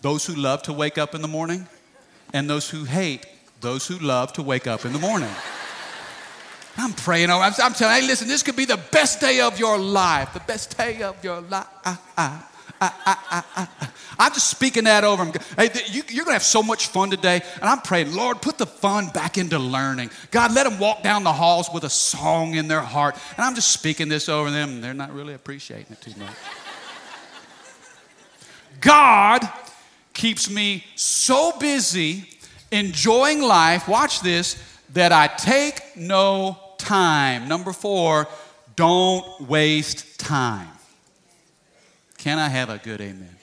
Those 0.00 0.24
who 0.24 0.34
love 0.34 0.62
to 0.62 0.72
wake 0.72 0.96
up 0.96 1.14
in 1.14 1.22
the 1.22 1.28
morning, 1.28 1.68
and 2.32 2.48
those 2.48 2.68
who 2.70 2.84
hate 2.84 3.26
those 3.60 3.86
who 3.86 3.98
love 3.98 4.32
to 4.34 4.42
wake 4.42 4.66
up 4.66 4.84
in 4.84 4.92
the 4.92 4.98
morning. 4.98 5.30
I'm 6.76 6.92
praying 6.92 7.30
over. 7.30 7.42
I'm, 7.42 7.52
I'm 7.62 7.72
telling. 7.72 8.02
Hey, 8.02 8.06
listen. 8.06 8.28
This 8.28 8.42
could 8.42 8.56
be 8.56 8.64
the 8.64 8.80
best 8.90 9.20
day 9.20 9.40
of 9.40 9.58
your 9.58 9.78
life. 9.78 10.34
The 10.34 10.40
best 10.40 10.76
day 10.76 11.02
of 11.02 11.22
your 11.24 11.40
life. 11.40 11.66
Ah, 11.84 12.02
ah. 12.18 12.50
I'm 14.18 14.32
just 14.32 14.48
speaking 14.48 14.84
that 14.84 15.04
over 15.04 15.24
them. 15.24 15.42
Hey, 15.56 15.70
you, 15.90 16.02
are 16.02 16.06
going 16.06 16.26
to 16.26 16.32
have 16.32 16.42
so 16.42 16.62
much 16.62 16.88
fun 16.88 17.10
today. 17.10 17.42
And 17.56 17.64
I'm 17.64 17.80
praying, 17.80 18.14
Lord, 18.14 18.40
put 18.42 18.58
the 18.58 18.66
fun 18.66 19.08
back 19.08 19.38
into 19.38 19.58
learning. 19.58 20.10
God, 20.30 20.54
let 20.54 20.64
them 20.64 20.78
walk 20.78 21.02
down 21.02 21.24
the 21.24 21.32
halls 21.32 21.68
with 21.72 21.84
a 21.84 21.90
song 21.90 22.54
in 22.54 22.68
their 22.68 22.80
heart. 22.80 23.16
And 23.36 23.44
I'm 23.44 23.54
just 23.54 23.70
speaking 23.70 24.08
this 24.08 24.28
over 24.28 24.50
them. 24.50 24.80
They're 24.80 24.94
not 24.94 25.12
really 25.12 25.34
appreciating 25.34 25.92
it 25.92 26.00
too 26.00 26.18
much. 26.18 26.34
God 28.80 29.48
keeps 30.12 30.50
me 30.50 30.84
so 30.94 31.52
busy 31.58 32.28
enjoying 32.70 33.40
life, 33.40 33.88
watch 33.88 34.20
this, 34.20 34.62
that 34.92 35.12
I 35.12 35.26
take 35.26 35.96
no 35.96 36.58
time. 36.78 37.48
Number 37.48 37.72
four, 37.72 38.28
don't 38.76 39.48
waste 39.48 40.18
time. 40.18 40.68
Can 42.24 42.38
I 42.38 42.48
have 42.48 42.70
a 42.70 42.78
good 42.78 43.02
amen? 43.02 43.36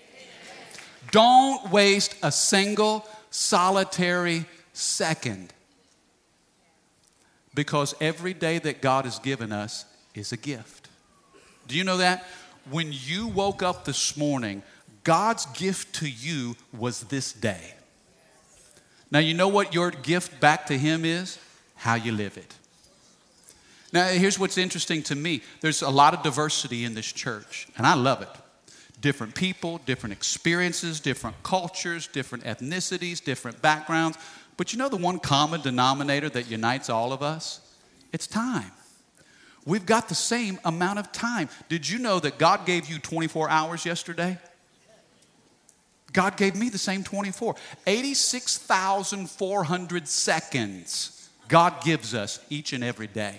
Don't 1.11 1.69
waste 1.69 2.15
a 2.23 2.31
single 2.31 3.07
solitary 3.29 4.45
second. 4.73 5.53
Because 7.53 7.93
every 8.01 8.33
day 8.33 8.57
that 8.57 8.81
God 8.81 9.05
has 9.05 9.19
given 9.19 9.51
us 9.51 9.85
is 10.15 10.31
a 10.31 10.37
gift. 10.37 10.89
Do 11.67 11.77
you 11.77 11.83
know 11.83 11.97
that? 11.97 12.25
When 12.71 12.87
you 12.91 13.27
woke 13.27 13.61
up 13.61 13.85
this 13.85 14.17
morning, 14.17 14.63
God's 15.03 15.45
gift 15.45 15.93
to 15.97 16.09
you 16.09 16.55
was 16.75 17.01
this 17.01 17.33
day. 17.33 17.75
Now, 19.11 19.19
you 19.19 19.35
know 19.35 19.47
what 19.47 19.75
your 19.75 19.91
gift 19.91 20.39
back 20.39 20.65
to 20.65 20.75
Him 20.75 21.05
is? 21.05 21.37
How 21.75 21.93
you 21.93 22.13
live 22.13 22.35
it. 22.35 22.55
Now, 23.93 24.07
here's 24.07 24.39
what's 24.39 24.57
interesting 24.57 25.03
to 25.03 25.15
me 25.15 25.43
there's 25.59 25.83
a 25.83 25.89
lot 25.91 26.15
of 26.15 26.23
diversity 26.23 26.83
in 26.83 26.95
this 26.95 27.11
church, 27.11 27.67
and 27.77 27.85
I 27.85 27.93
love 27.93 28.23
it 28.23 28.41
different 29.01 29.35
people, 29.35 29.79
different 29.85 30.13
experiences, 30.13 30.99
different 30.99 31.35
cultures, 31.43 32.07
different 32.07 32.45
ethnicities, 32.45 33.23
different 33.23 33.61
backgrounds. 33.61 34.17
But 34.57 34.73
you 34.73 34.79
know 34.79 34.89
the 34.89 34.97
one 34.97 35.19
common 35.19 35.61
denominator 35.61 36.29
that 36.29 36.49
unites 36.49 36.89
all 36.89 37.11
of 37.11 37.21
us? 37.21 37.59
It's 38.13 38.27
time. 38.27 38.71
We've 39.65 39.85
got 39.85 40.07
the 40.09 40.15
same 40.15 40.59
amount 40.65 40.99
of 40.99 41.11
time. 41.11 41.49
Did 41.69 41.87
you 41.89 41.99
know 41.99 42.19
that 42.19 42.37
God 42.37 42.65
gave 42.65 42.89
you 42.89 42.99
24 42.99 43.49
hours 43.49 43.85
yesterday? 43.85 44.37
God 46.13 46.37
gave 46.37 46.55
me 46.55 46.69
the 46.69 46.77
same 46.77 47.03
24. 47.03 47.55
86,400 47.85 50.07
seconds 50.07 51.21
God 51.51 51.83
gives 51.83 52.15
us 52.15 52.39
each 52.49 52.71
and 52.71 52.81
every 52.81 53.07
day. 53.07 53.35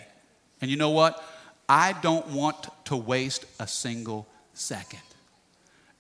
And 0.61 0.71
you 0.71 0.77
know 0.77 0.91
what? 0.91 1.25
I 1.67 1.95
don't 1.95 2.29
want 2.29 2.69
to 2.85 2.95
waste 2.95 3.47
a 3.59 3.67
single 3.67 4.29
second. 4.53 5.01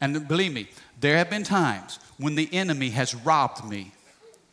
And 0.02 0.26
believe 0.26 0.52
me, 0.52 0.68
there 1.00 1.16
have 1.16 1.30
been 1.30 1.44
times 1.44 2.00
when 2.18 2.34
the 2.34 2.52
enemy 2.52 2.90
has 2.90 3.14
robbed 3.14 3.64
me. 3.64 3.92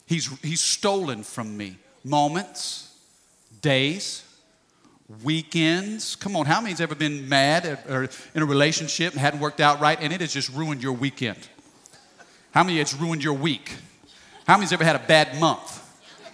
He's, 0.06 0.28
he's 0.42 0.62
stolen 0.62 1.24
from 1.24 1.58
me 1.58 1.78
moments, 2.04 2.96
days, 3.60 4.24
weekends. 5.24 6.16
Come 6.16 6.36
on, 6.36 6.46
how 6.46 6.62
many's 6.62 6.80
ever 6.80 6.94
been 6.94 7.28
mad 7.28 7.80
or 7.90 8.10
in 8.36 8.44
a 8.44 8.46
relationship 8.46 9.14
and 9.14 9.20
hadn't 9.20 9.40
worked 9.40 9.60
out 9.60 9.82
right 9.82 9.98
and 10.00 10.14
it 10.14 10.22
has 10.22 10.32
just 10.32 10.50
ruined 10.50 10.84
your 10.84 10.94
weekend? 10.94 11.50
How 12.52 12.64
many 12.64 12.80
it's 12.80 12.94
ruined 12.94 13.24
your 13.24 13.34
week? 13.34 13.74
How 14.46 14.56
many's 14.56 14.72
ever 14.72 14.84
had 14.84 14.96
a 14.96 15.08
bad 15.08 15.40
month? 15.40 15.78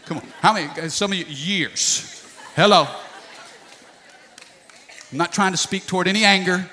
Come 0.06 0.18
on, 0.18 0.24
how 0.42 0.54
many, 0.54 0.68
uh, 0.82 0.90
some 0.90 1.14
of 1.14 1.18
you, 1.18 1.26
years. 1.26 2.22
Hello. 2.54 2.86
I'm 5.12 5.18
not 5.18 5.32
trying 5.32 5.54
to 5.54 5.58
speak 5.58 5.88
toward 5.88 6.10
any 6.10 6.26
anger. 6.26 6.70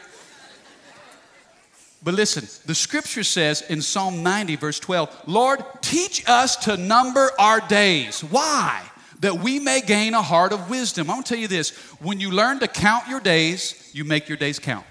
But 2.04 2.14
listen, 2.14 2.48
the 2.66 2.74
scripture 2.74 3.22
says 3.22 3.62
in 3.62 3.80
Psalm 3.80 4.22
90, 4.22 4.56
verse 4.56 4.80
12, 4.80 5.22
Lord, 5.26 5.62
teach 5.82 6.28
us 6.28 6.56
to 6.64 6.76
number 6.76 7.30
our 7.38 7.60
days. 7.60 8.22
Why? 8.22 8.82
That 9.20 9.38
we 9.38 9.60
may 9.60 9.80
gain 9.80 10.14
a 10.14 10.22
heart 10.22 10.52
of 10.52 10.68
wisdom. 10.68 11.08
I'm 11.08 11.16
gonna 11.16 11.22
tell 11.22 11.38
you 11.38 11.48
this 11.48 11.70
when 12.00 12.18
you 12.18 12.32
learn 12.32 12.58
to 12.58 12.68
count 12.68 13.08
your 13.08 13.20
days, 13.20 13.90
you 13.92 14.04
make 14.04 14.28
your 14.28 14.36
days 14.36 14.58
count. 14.58 14.86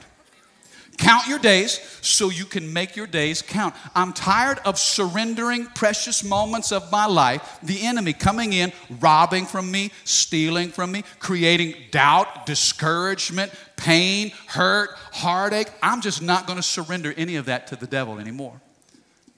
Count 1.02 1.26
your 1.26 1.40
days 1.40 1.80
so 2.02 2.30
you 2.30 2.46
can 2.46 2.72
make 2.72 2.96
your 2.96 3.08
days 3.08 3.42
count. 3.42 3.74
I'm 3.96 4.14
tired 4.14 4.60
of 4.66 4.78
surrendering 4.78 5.66
precious 5.66 6.24
moments 6.24 6.72
of 6.72 6.92
my 6.92 7.08
life, 7.08 7.58
the 7.64 7.82
enemy 7.88 8.14
coming 8.14 8.54
in, 8.54 8.72
robbing 9.00 9.48
from 9.48 9.72
me, 9.72 9.92
stealing 10.04 10.70
from 10.70 10.92
me, 10.92 11.04
creating 11.18 11.74
doubt, 11.90 12.46
discouragement, 12.46 13.52
pain, 13.78 14.32
hurt, 14.46 14.92
heartache. 15.12 15.70
I'm 15.82 16.02
just 16.02 16.22
not 16.22 16.46
going 16.46 16.58
to 16.58 16.64
surrender 16.64 17.16
any 17.18 17.36
of 17.36 17.46
that 17.46 17.66
to 17.68 17.76
the 17.76 17.88
devil 17.88 18.20
anymore. 18.20 18.62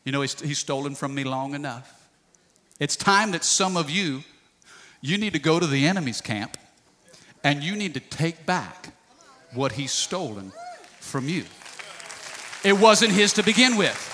You 0.04 0.12
know, 0.12 0.20
he's, 0.20 0.38
he's 0.42 0.60
stolen 0.60 0.96
from 0.96 1.16
me 1.16 1.24
long 1.24 1.56
enough. 1.56 2.10
It's 2.78 2.98
time 2.98 3.32
that 3.32 3.46
some 3.46 3.78
of 3.78 3.90
you, 3.90 4.26
you 5.00 5.18
need 5.18 5.32
to 5.32 5.40
go 5.40 5.62
to 5.62 5.68
the 5.68 5.88
enemy's 5.88 6.20
camp 6.20 6.58
and 7.42 7.64
you 7.64 7.78
need 7.78 7.94
to 7.94 8.02
take 8.02 8.46
back 8.46 8.94
what 9.54 9.72
he's 9.72 9.94
stolen 9.94 10.52
from 11.04 11.28
you. 11.28 11.44
It 12.64 12.74
wasn't 12.74 13.12
his 13.12 13.34
to 13.34 13.44
begin 13.44 13.76
with. 13.76 14.10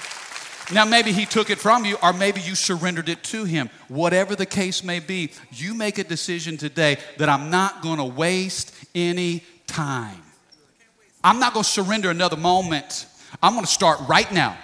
Now, 0.71 0.85
maybe 0.85 1.11
he 1.11 1.25
took 1.25 1.49
it 1.49 1.57
from 1.57 1.83
you, 1.83 1.97
or 2.03 2.13
maybe 2.13 2.41
you 2.41 2.53
surrendered 2.53 3.09
it 3.09 3.23
to 3.25 3.43
him. 3.43 3.69
Whatever 3.87 4.35
the 4.35 4.45
case 4.45 4.83
may 4.83 4.99
be, 4.99 5.31
you 5.51 5.73
make 5.73 5.97
a 5.97 6.03
decision 6.03 6.57
today 6.57 6.97
that 7.17 7.27
I'm 7.27 7.49
not 7.49 7.81
going 7.81 7.97
to 7.97 8.05
waste 8.05 8.75
any 8.93 9.43
time. 9.65 10.21
I'm 11.23 11.39
not 11.39 11.53
going 11.53 11.63
to 11.63 11.69
surrender 11.69 12.11
another 12.11 12.37
moment. 12.37 13.07
I'm 13.41 13.53
going 13.53 13.65
to 13.65 13.71
start 13.71 13.99
right 14.07 14.31
now, 14.31 14.57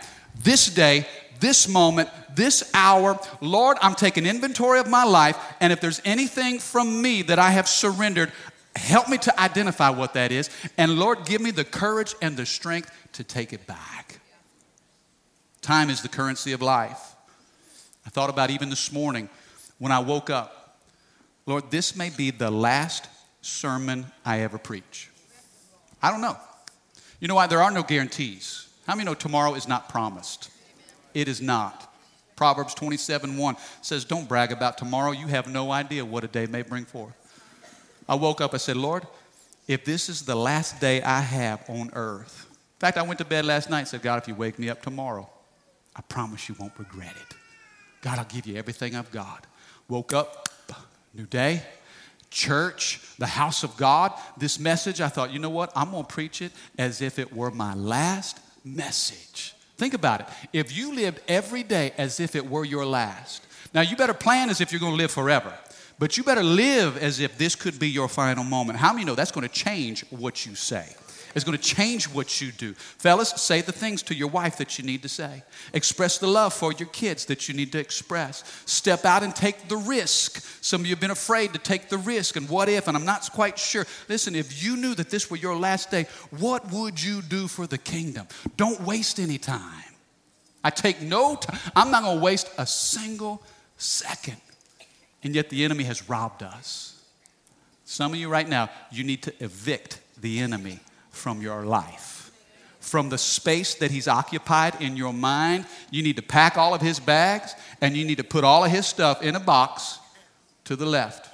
this 0.43 0.67
day, 0.67 1.07
this 1.39 1.67
moment, 1.67 2.09
this 2.35 2.69
hour. 2.73 3.19
Lord, 3.41 3.77
I'm 3.81 3.95
taking 3.95 4.25
inventory 4.25 4.79
of 4.79 4.87
my 4.87 5.03
life, 5.03 5.37
and 5.59 5.73
if 5.73 5.81
there's 5.81 6.01
anything 6.05 6.59
from 6.59 7.01
me 7.01 7.23
that 7.23 7.39
I 7.39 7.49
have 7.49 7.67
surrendered, 7.67 8.31
Help 8.75 9.09
me 9.09 9.17
to 9.19 9.39
identify 9.39 9.89
what 9.89 10.13
that 10.13 10.31
is. 10.31 10.49
And 10.77 10.99
Lord, 10.99 11.25
give 11.25 11.41
me 11.41 11.51
the 11.51 11.63
courage 11.63 12.13
and 12.21 12.35
the 12.35 12.45
strength 12.45 12.91
to 13.13 13.23
take 13.23 13.53
it 13.53 13.65
back. 13.65 14.19
Time 15.61 15.89
is 15.89 16.01
the 16.01 16.09
currency 16.09 16.51
of 16.51 16.61
life. 16.61 17.15
I 18.05 18.09
thought 18.09 18.29
about 18.29 18.51
even 18.51 18.69
this 18.69 18.91
morning 18.91 19.29
when 19.79 19.91
I 19.91 19.99
woke 19.99 20.29
up. 20.29 20.77
Lord, 21.45 21.71
this 21.71 21.95
may 21.95 22.09
be 22.09 22.31
the 22.31 22.51
last 22.51 23.07
sermon 23.41 24.05
I 24.25 24.41
ever 24.41 24.57
preach. 24.57 25.09
I 26.01 26.11
don't 26.11 26.21
know. 26.21 26.37
You 27.19 27.27
know 27.27 27.35
why? 27.35 27.47
There 27.47 27.61
are 27.61 27.71
no 27.71 27.83
guarantees. 27.83 28.67
How 28.85 28.95
many 28.95 29.05
know 29.05 29.13
tomorrow 29.13 29.55
is 29.55 29.67
not 29.67 29.89
promised? 29.89 30.51
It 31.13 31.27
is 31.27 31.41
not. 31.41 31.91
Proverbs 32.35 32.73
27 32.73 33.37
1 33.37 33.55
says, 33.81 34.05
Don't 34.05 34.27
brag 34.27 34.51
about 34.51 34.77
tomorrow. 34.77 35.11
You 35.11 35.27
have 35.27 35.47
no 35.47 35.71
idea 35.71 36.03
what 36.03 36.23
a 36.23 36.27
day 36.27 36.45
may 36.45 36.61
bring 36.61 36.85
forth. 36.85 37.13
I 38.07 38.15
woke 38.15 38.41
up, 38.41 38.53
I 38.53 38.57
said, 38.57 38.77
Lord, 38.77 39.05
if 39.67 39.83
this 39.83 40.09
is 40.09 40.23
the 40.23 40.35
last 40.35 40.79
day 40.79 41.01
I 41.01 41.21
have 41.21 41.67
on 41.69 41.89
earth, 41.93 42.47
in 42.49 42.79
fact, 42.79 42.97
I 42.97 43.01
went 43.01 43.19
to 43.19 43.25
bed 43.25 43.45
last 43.45 43.69
night 43.69 43.79
and 43.79 43.87
said, 43.87 44.01
God, 44.01 44.21
if 44.21 44.27
you 44.27 44.35
wake 44.35 44.59
me 44.59 44.69
up 44.69 44.81
tomorrow, 44.81 45.29
I 45.95 46.01
promise 46.01 46.47
you 46.49 46.55
won't 46.59 46.77
regret 46.77 47.15
it. 47.15 47.37
God, 48.01 48.19
I'll 48.19 48.25
give 48.25 48.45
you 48.45 48.57
everything 48.57 48.95
I've 48.95 49.11
got. 49.11 49.47
Woke 49.87 50.13
up, 50.13 50.49
new 51.13 51.25
day, 51.25 51.63
church, 52.29 52.99
the 53.17 53.27
house 53.27 53.63
of 53.63 53.75
God. 53.77 54.13
This 54.37 54.59
message, 54.59 55.01
I 55.01 55.07
thought, 55.07 55.31
you 55.31 55.39
know 55.39 55.49
what? 55.49 55.71
I'm 55.75 55.91
going 55.91 56.05
to 56.05 56.13
preach 56.13 56.41
it 56.41 56.51
as 56.77 57.01
if 57.01 57.17
it 57.17 57.33
were 57.33 57.49
my 57.49 57.73
last 57.73 58.39
message 58.63 59.55
Think 59.77 59.93
about 59.93 60.21
it. 60.21 60.27
If 60.53 60.75
you 60.75 60.95
lived 60.95 61.19
every 61.27 61.63
day 61.63 61.91
as 61.97 62.19
if 62.19 62.35
it 62.35 62.49
were 62.49 62.63
your 62.63 62.85
last, 62.85 63.45
now 63.73 63.81
you 63.81 63.95
better 63.95 64.13
plan 64.13 64.49
as 64.49 64.61
if 64.61 64.71
you're 64.71 64.79
going 64.79 64.93
to 64.93 64.97
live 64.97 65.11
forever, 65.11 65.53
but 65.99 66.17
you 66.17 66.23
better 66.23 66.43
live 66.43 66.97
as 66.97 67.19
if 67.19 67.37
this 67.37 67.55
could 67.55 67.79
be 67.79 67.89
your 67.89 68.07
final 68.07 68.43
moment. 68.43 68.79
How 68.79 68.91
many 68.93 69.05
know 69.05 69.15
that's 69.15 69.31
going 69.31 69.47
to 69.47 69.53
change 69.53 70.05
what 70.09 70.45
you 70.45 70.55
say? 70.55 70.87
It's 71.35 71.43
going 71.43 71.57
to 71.57 71.63
change 71.63 72.05
what 72.05 72.39
you 72.39 72.53
do. 72.53 72.73
Fellas, 72.73 73.29
say 73.31 73.59
the 73.59 73.73
things 73.73 74.01
to 74.03 74.15
your 74.15 74.29
wife 74.29 74.57
that 74.57 74.79
you 74.79 74.85
need 74.85 75.01
to 75.01 75.09
say. 75.09 75.43
Express 75.73 76.17
the 76.17 76.27
love 76.27 76.53
for 76.53 76.71
your 76.71 76.87
kids 76.87 77.25
that 77.25 77.49
you 77.49 77.53
need 77.53 77.73
to 77.73 77.77
express. 77.77 78.43
Step 78.65 79.03
out 79.03 79.21
and 79.21 79.35
take 79.35 79.67
the 79.67 79.75
risk. 79.75 80.41
Some 80.63 80.81
of 80.81 80.87
you 80.87 80.93
have 80.93 81.01
been 81.01 81.11
afraid 81.11 81.51
to 81.51 81.59
take 81.59 81.89
the 81.89 81.97
risk 81.97 82.37
and 82.37 82.47
what 82.47 82.69
if, 82.69 82.87
and 82.87 82.95
I'm 82.95 83.03
not 83.03 83.29
quite 83.33 83.59
sure. 83.59 83.85
Listen, 84.07 84.33
if 84.33 84.63
you 84.63 84.77
knew 84.77 84.95
that 84.95 85.09
this 85.09 85.29
were 85.29 85.35
your 85.35 85.57
last 85.57 85.91
day, 85.91 86.07
what 86.29 86.71
would 86.71 87.03
you 87.03 87.21
do 87.21 87.49
for 87.49 87.67
the 87.67 87.77
kingdom? 87.77 88.27
Don't 88.55 88.79
waste 88.81 89.19
any 89.19 89.37
time. 89.37 89.83
I 90.63 90.69
take 90.69 91.01
no 91.01 91.35
time. 91.35 91.59
I'm 91.75 91.91
not 91.91 92.03
going 92.03 92.17
to 92.17 92.23
waste 92.23 92.49
a 92.57 92.65
single 92.65 93.43
second. 93.75 94.37
And 95.25 95.33
yet 95.33 95.49
the 95.49 95.65
enemy 95.65 95.85
has 95.85 96.07
robbed 96.07 96.43
us. 96.43 97.01
Some 97.83 98.13
of 98.13 98.19
you 98.19 98.29
right 98.29 98.47
now, 98.47 98.69
you 98.91 99.03
need 99.03 99.23
to 99.23 99.33
evict 99.43 99.99
the 100.21 100.39
enemy 100.39 100.79
from 101.09 101.41
your 101.41 101.65
life. 101.65 102.29
From 102.79 103.09
the 103.09 103.17
space 103.17 103.73
that 103.75 103.89
he's 103.89 104.07
occupied 104.07 104.79
in 104.79 104.95
your 104.95 105.13
mind, 105.13 105.65
you 105.89 106.03
need 106.03 106.17
to 106.17 106.21
pack 106.21 106.59
all 106.59 106.75
of 106.75 106.81
his 106.81 106.99
bags 106.99 107.55
and 107.81 107.97
you 107.97 108.05
need 108.05 108.19
to 108.19 108.23
put 108.23 108.43
all 108.43 108.63
of 108.63 108.69
his 108.69 108.85
stuff 108.85 109.23
in 109.23 109.35
a 109.35 109.39
box 109.39 109.97
to 110.65 110.75
the 110.75 110.85
left. 110.85 111.27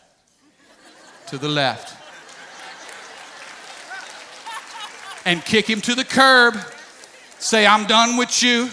To 1.27 1.38
the 1.38 1.49
left. 1.49 1.97
And 5.25 5.43
kick 5.43 5.69
him 5.69 5.82
to 5.82 5.95
the 5.95 6.06
curb. 6.06 6.56
Say, 7.39 7.67
I'm 7.67 7.88
done 7.88 8.15
with 8.15 8.41
you. 8.41 8.69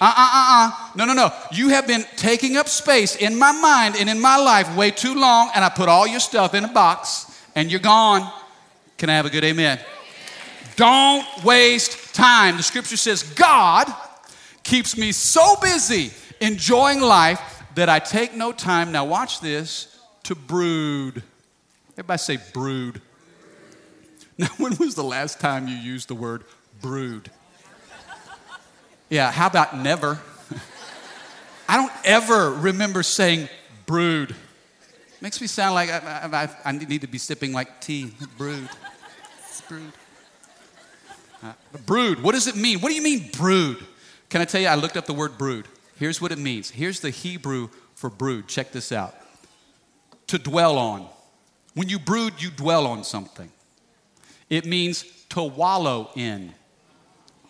Uh 0.00 0.04
uh 0.04 0.30
uh 0.32 0.46
uh. 0.58 0.90
No, 0.94 1.04
no, 1.04 1.12
no. 1.14 1.32
You 1.52 1.70
have 1.70 1.86
been 1.86 2.04
taking 2.16 2.56
up 2.56 2.68
space 2.68 3.16
in 3.16 3.38
my 3.38 3.52
mind 3.52 3.96
and 3.96 4.08
in 4.08 4.20
my 4.20 4.36
life 4.36 4.74
way 4.76 4.90
too 4.90 5.14
long, 5.14 5.50
and 5.54 5.64
I 5.64 5.68
put 5.68 5.88
all 5.88 6.06
your 6.06 6.20
stuff 6.20 6.54
in 6.54 6.64
a 6.64 6.72
box 6.72 7.26
and 7.54 7.70
you're 7.70 7.80
gone. 7.80 8.30
Can 8.98 9.10
I 9.10 9.14
have 9.14 9.26
a 9.26 9.30
good 9.30 9.44
amen? 9.44 9.80
Don't 10.76 11.26
waste 11.42 12.14
time. 12.14 12.58
The 12.58 12.62
scripture 12.62 12.96
says, 12.96 13.22
God 13.22 13.92
keeps 14.62 14.96
me 14.96 15.12
so 15.12 15.56
busy 15.62 16.10
enjoying 16.40 17.00
life 17.00 17.62
that 17.76 17.88
I 17.88 17.98
take 17.98 18.34
no 18.34 18.52
time, 18.52 18.92
now 18.92 19.04
watch 19.04 19.40
this, 19.40 19.98
to 20.24 20.34
brood. 20.34 21.22
Everybody 21.92 22.18
say 22.18 22.38
brood. 22.52 23.00
Now, 24.38 24.48
when 24.58 24.76
was 24.76 24.94
the 24.94 25.02
last 25.02 25.40
time 25.40 25.66
you 25.66 25.74
used 25.74 26.08
the 26.08 26.14
word 26.14 26.44
brood? 26.82 27.30
Yeah, 29.08 29.30
how 29.30 29.46
about 29.46 29.76
never? 29.76 30.18
I 31.68 31.76
don't 31.76 31.92
ever 32.04 32.52
remember 32.52 33.02
saying 33.02 33.48
brood. 33.86 34.34
Makes 35.20 35.40
me 35.40 35.46
sound 35.46 35.74
like 35.74 35.90
I, 35.90 36.28
I, 36.64 36.68
I 36.68 36.72
need 36.72 37.00
to 37.00 37.06
be 37.06 37.18
sipping 37.18 37.52
like 37.52 37.80
tea. 37.80 38.12
Brood. 38.36 38.68
brood. 39.68 39.92
Uh, 41.42 41.52
brood, 41.86 42.22
what 42.22 42.34
does 42.34 42.46
it 42.46 42.56
mean? 42.56 42.80
What 42.80 42.88
do 42.88 42.94
you 42.94 43.02
mean, 43.02 43.30
brood? 43.32 43.84
Can 44.28 44.40
I 44.40 44.44
tell 44.44 44.60
you, 44.60 44.68
I 44.68 44.74
looked 44.74 44.96
up 44.96 45.06
the 45.06 45.14
word 45.14 45.38
brood. 45.38 45.66
Here's 45.98 46.20
what 46.20 46.32
it 46.32 46.38
means. 46.38 46.70
Here's 46.70 47.00
the 47.00 47.10
Hebrew 47.10 47.68
for 47.94 48.10
brood. 48.10 48.48
Check 48.48 48.72
this 48.72 48.92
out 48.92 49.14
to 50.26 50.38
dwell 50.38 50.78
on. 50.78 51.06
When 51.74 51.88
you 51.88 51.98
brood, 51.98 52.34
you 52.38 52.50
dwell 52.50 52.86
on 52.86 53.04
something. 53.04 53.50
It 54.48 54.64
means 54.64 55.04
to 55.30 55.42
wallow 55.42 56.10
in. 56.14 56.54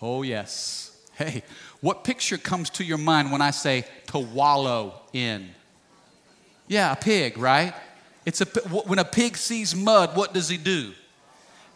Oh, 0.03 0.23
yes. 0.23 0.96
Hey, 1.17 1.43
what 1.81 2.05
picture 2.05 2.37
comes 2.39 2.71
to 2.71 2.85
your 2.85 2.99
mind 2.99 3.33
when 3.33 3.41
I 3.41 3.51
say 3.51 3.85
to 4.09 4.19
wallow 4.19 5.01
in? 5.13 5.49
Yeah, 6.69 6.93
a 6.93 6.97
pig, 6.97 7.39
right? 7.39 7.75
It's 8.25 8.41
a, 8.41 8.45
when 8.45 8.99
a 8.99 9.05
pig 9.05 9.37
sees 9.37 9.75
mud, 9.75 10.17
what 10.17 10.35
does 10.35 10.49
he 10.49 10.57
do? 10.57 10.93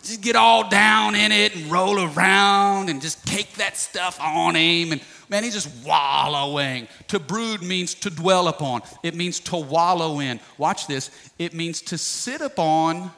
just 0.03 0.21
get 0.23 0.37
all 0.37 0.69
down 0.69 1.15
in 1.15 1.33
it 1.33 1.55
and 1.55 1.71
roll 1.71 2.01
around 2.01 2.89
and 2.89 3.03
just 3.03 3.25
cake 3.27 3.53
that 3.55 3.77
stuff 3.77 4.19
on 4.21 4.55
him. 4.55 4.93
And 4.93 5.01
man, 5.29 5.45
he's 5.45 5.55
just 5.55 5.87
wallowing. 5.87 6.89
To 7.09 7.19
brood 7.19 7.63
means 7.63 7.95
to 7.97 8.11
dwell 8.11 8.49
upon, 8.49 8.83
it 9.03 9.15
means 9.15 9.41
to 9.41 9.57
wallow 9.57 10.21
in. 10.21 10.41
Watch 10.59 10.87
this. 10.87 11.11
It 11.39 11.55
means 11.55 11.83
to 11.83 11.99
sit 11.99 12.41
upon, 12.41 13.11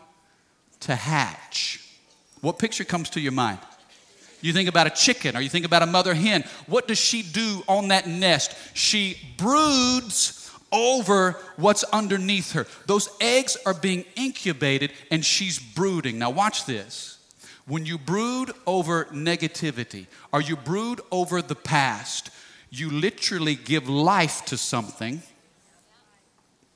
to 0.81 0.95
hatch. 0.95 1.79
What 2.41 2.59
picture 2.59 2.85
comes 2.85 3.11
to 3.11 3.21
your 3.21 3.33
mind? 3.33 3.59
You 4.42 4.52
think 4.52 4.68
about 4.68 4.87
a 4.87 4.90
chicken 4.90 5.37
or 5.37 5.40
you 5.40 5.48
think 5.48 5.64
about 5.64 5.83
a 5.83 5.87
mother 5.87 6.12
hen. 6.14 6.44
What 6.66 6.87
does 6.87 6.98
she 6.98 7.22
do 7.22 7.62
on 7.68 7.88
that 7.88 8.07
nest? 8.07 8.55
She 8.74 9.16
broods 9.38 10.50
over 10.72 11.38
what's 11.57 11.85
underneath 11.85 12.52
her. 12.52 12.66
Those 12.87 13.09
eggs 13.20 13.57
are 13.64 13.74
being 13.74 14.05
incubated 14.16 14.92
and 15.11 15.24
she's 15.24 15.59
brooding. 15.59 16.18
Now, 16.18 16.31
watch 16.31 16.66
this. 16.66 17.18
When 17.66 17.87
you 17.87 17.98
brood 17.98 18.50
over 18.66 19.05
negativity 19.07 20.07
or 20.33 20.40
you 20.40 20.57
brood 20.57 21.00
over 21.12 21.40
the 21.40 21.55
past, 21.55 22.31
you 22.70 22.90
literally 22.90 23.55
give 23.55 23.88
life 23.88 24.44
to 24.46 24.57
something. 24.57 25.22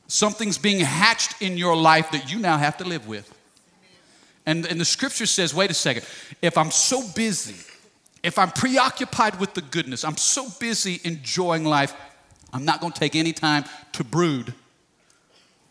Something's 0.07 0.59
being 0.59 0.81
hatched 0.81 1.43
in 1.43 1.57
your 1.57 1.75
life 1.75 2.13
that 2.13 2.31
you 2.31 2.39
now 2.39 2.59
have 2.59 2.77
to 2.77 2.85
live 2.85 3.09
with. 3.09 3.36
And, 4.47 4.65
and 4.65 4.81
the 4.81 4.85
scripture 4.85 5.27
says, 5.27 5.53
wait 5.53 5.71
a 5.71 5.75
second, 5.75 6.07
if 6.41 6.57
I'm 6.57 6.71
so 6.71 7.03
busy, 7.15 7.57
if 8.23 8.39
I'm 8.39 8.51
preoccupied 8.51 9.41
with 9.41 9.55
the 9.55 9.63
goodness, 9.63 10.05
I'm 10.05 10.17
so 10.17 10.47
busy 10.61 11.01
enjoying 11.05 11.65
life, 11.65 11.93
I'm 12.53 12.65
not 12.65 12.81
going 12.81 12.93
to 12.93 12.99
take 12.99 13.17
any 13.17 13.33
time 13.33 13.65
to 13.93 14.05
brood 14.05 14.55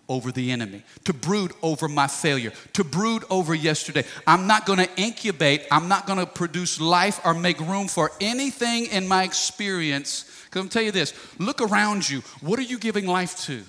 over 0.07 0.31
the 0.31 0.51
enemy, 0.51 0.83
to 1.05 1.13
brood 1.13 1.53
over 1.63 1.87
my 1.87 2.07
failure, 2.07 2.51
to 2.73 2.83
brood 2.83 3.23
over 3.29 3.55
yesterday. 3.55 4.03
I'm 4.27 4.45
not 4.45 4.65
going 4.65 4.79
to 4.79 4.89
incubate, 4.97 5.65
I'm 5.71 5.87
not 5.87 6.05
going 6.05 6.19
to 6.19 6.25
produce 6.25 6.79
life 6.79 7.19
or 7.25 7.33
make 7.33 7.59
room 7.59 7.87
for 7.87 8.11
anything 8.21 8.87
in 8.87 9.07
my 9.07 9.23
experience. 9.23 10.29
Because 10.45 10.61
I'm 10.61 10.69
tell 10.69 10.83
you 10.83 10.91
this 10.91 11.13
look 11.39 11.61
around 11.61 12.07
you. 12.09 12.21
What 12.41 12.59
are 12.59 12.63
you 12.63 12.77
giving 12.77 13.07
life 13.07 13.39
to? 13.45 13.63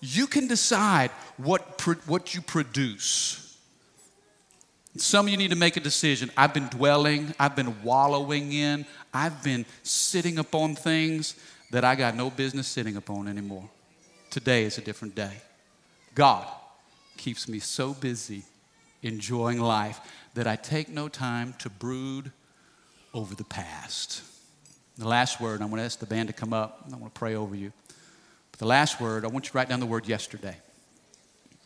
You 0.00 0.26
can 0.26 0.48
decide 0.48 1.10
what, 1.36 1.86
what 2.06 2.34
you 2.34 2.40
produce. 2.40 3.58
Some 4.96 5.26
of 5.26 5.30
you 5.30 5.36
need 5.36 5.50
to 5.50 5.56
make 5.56 5.76
a 5.76 5.80
decision. 5.80 6.30
I've 6.36 6.52
been 6.52 6.66
dwelling, 6.68 7.34
I've 7.38 7.54
been 7.54 7.82
wallowing 7.82 8.52
in, 8.52 8.86
I've 9.14 9.42
been 9.44 9.64
sitting 9.82 10.38
upon 10.38 10.74
things 10.74 11.34
that 11.70 11.84
I 11.84 11.94
got 11.94 12.16
no 12.16 12.30
business 12.30 12.66
sitting 12.66 12.96
upon 12.96 13.28
anymore. 13.28 13.68
Today 14.30 14.64
is 14.64 14.78
a 14.78 14.80
different 14.80 15.14
day. 15.14 15.32
God 16.14 16.46
keeps 17.16 17.48
me 17.48 17.58
so 17.60 17.94
busy 17.94 18.42
enjoying 19.02 19.60
life 19.60 20.00
that 20.34 20.46
I 20.46 20.56
take 20.56 20.88
no 20.88 21.08
time 21.08 21.54
to 21.58 21.70
brood 21.70 22.32
over 23.14 23.34
the 23.34 23.44
past. 23.44 24.22
The 24.98 25.08
last 25.08 25.40
word, 25.40 25.62
I'm 25.62 25.68
going 25.68 25.78
to 25.78 25.84
ask 25.84 25.98
the 25.98 26.06
band 26.06 26.28
to 26.28 26.32
come 26.32 26.52
up. 26.52 26.84
I 26.92 26.96
want 26.96 27.14
to 27.14 27.18
pray 27.18 27.34
over 27.34 27.54
you. 27.54 27.72
The 28.60 28.66
last 28.66 29.00
word, 29.00 29.24
I 29.24 29.28
want 29.28 29.46
you 29.46 29.52
to 29.52 29.56
write 29.56 29.70
down 29.70 29.80
the 29.80 29.86
word 29.86 30.06
yesterday. 30.06 30.54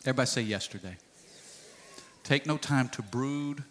Everybody 0.03 0.27
say 0.27 0.41
yesterday. 0.43 0.95
Take 2.23 2.45
no 2.45 2.55
time 2.55 2.87
to 2.87 3.01
brood 3.01 3.65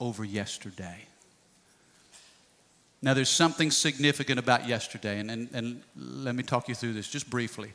over 0.00 0.24
yesterday. 0.24 1.04
Now, 3.02 3.12
there's 3.12 3.28
something 3.28 3.70
significant 3.70 4.38
about 4.38 4.66
yesterday, 4.66 5.20
and, 5.20 5.30
and, 5.30 5.50
and 5.52 5.82
let 5.98 6.34
me 6.34 6.42
talk 6.42 6.66
you 6.66 6.74
through 6.74 6.94
this 6.94 7.10
just 7.10 7.28
briefly. 7.28 7.74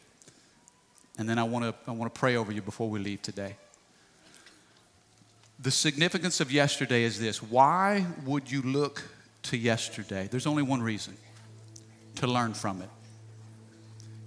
And 1.19 1.29
then 1.29 1.37
I 1.37 1.43
want 1.43 1.65
to 1.65 1.75
I 1.87 1.93
want 1.93 2.11
to 2.11 2.19
pray 2.19 2.35
over 2.35 2.51
you 2.51 2.63
before 2.63 2.89
we 2.89 2.97
leave 2.97 3.21
today. 3.21 3.55
The 5.59 5.69
significance 5.69 6.39
of 6.39 6.51
yesterday 6.51 7.03
is 7.03 7.19
this 7.19 7.43
why 7.43 8.03
would 8.25 8.51
you 8.51 8.63
look 8.63 9.03
to 9.43 9.57
yesterday? 9.57 10.27
There's 10.31 10.47
only 10.47 10.63
one 10.63 10.81
reason 10.81 11.15
to 12.15 12.25
learn 12.25 12.55
from 12.55 12.81
it. 12.81 12.89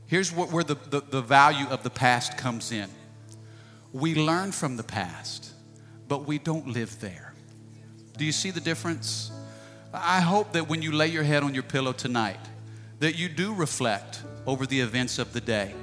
Here's 0.06 0.32
what, 0.32 0.50
where 0.50 0.64
the, 0.64 0.74
the, 0.74 1.00
the 1.00 1.22
value 1.22 1.66
of 1.68 1.82
the 1.82 1.90
past 1.90 2.36
comes 2.36 2.72
in 2.72 2.88
we 3.92 4.14
learn 4.14 4.52
from 4.52 4.76
the 4.76 4.82
past, 4.82 5.52
but 6.08 6.26
we 6.26 6.38
don't 6.38 6.68
live 6.68 6.98
there. 7.00 7.34
Do 8.16 8.24
you 8.24 8.32
see 8.32 8.50
the 8.50 8.60
difference? 8.60 9.30
I 9.92 10.20
hope 10.20 10.52
that 10.52 10.68
when 10.68 10.80
you 10.80 10.92
lay 10.92 11.08
your 11.08 11.22
head 11.22 11.42
on 11.42 11.52
your 11.52 11.62
pillow 11.62 11.92
tonight, 11.92 12.40
that 13.00 13.18
you 13.18 13.28
do 13.28 13.52
reflect 13.52 14.22
over 14.46 14.66
the 14.66 14.80
events 14.80 15.18
of 15.18 15.32
the 15.32 15.40
day 15.40 15.74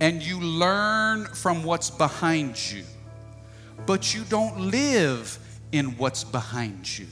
and 0.00 0.22
you 0.22 0.40
learn 0.40 1.26
from 1.26 1.62
what's 1.62 1.90
behind 1.90 2.70
you, 2.70 2.84
but 3.84 4.14
you 4.14 4.24
don't 4.24 4.70
live 4.70 5.38
in 5.72 5.96
what's 5.98 6.24
behind 6.24 6.98
you. 6.98 7.06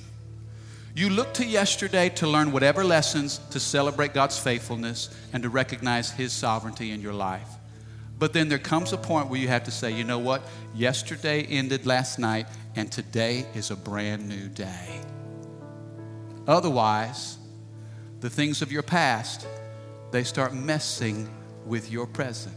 You 0.97 1.11
look 1.11 1.35
to 1.35 1.45
yesterday 1.45 2.09
to 2.11 2.29
learn 2.29 2.53
whatever 2.53 2.85
lessons 2.85 3.39
to 3.51 3.59
celebrate 3.59 4.15
God's 4.15 4.39
faithfulness 4.39 5.11
and 5.33 5.43
to 5.43 5.49
recognize 5.49 6.13
His 6.13 6.33
sovereignty 6.33 6.93
in 6.93 7.01
your 7.01 7.13
life. 7.13 7.49
But 8.17 8.33
then 8.33 8.49
there 8.49 8.61
comes 8.61 8.93
a 8.93 8.97
point 8.97 9.29
where 9.29 9.41
you 9.41 9.49
have 9.49 9.65
to 9.65 9.73
say, 9.73 9.91
you 9.91 10.05
know 10.05 10.21
what? 10.21 10.43
Yesterday 10.73 11.43
ended 11.43 11.85
last 11.85 12.21
night, 12.21 12.47
and 12.77 12.93
today 12.93 13.45
is 13.57 13.73
a 13.73 13.77
brand 13.77 14.29
new 14.29 14.49
day. 14.49 15.01
Otherwise, 16.47 17.39
the 18.21 18.31
things 18.31 18.63
of 18.63 18.71
your 18.71 18.83
past, 18.83 19.49
they 20.13 20.23
start 20.23 20.55
messing 20.55 21.29
with 21.67 21.91
your 21.91 22.07
present. 22.07 22.55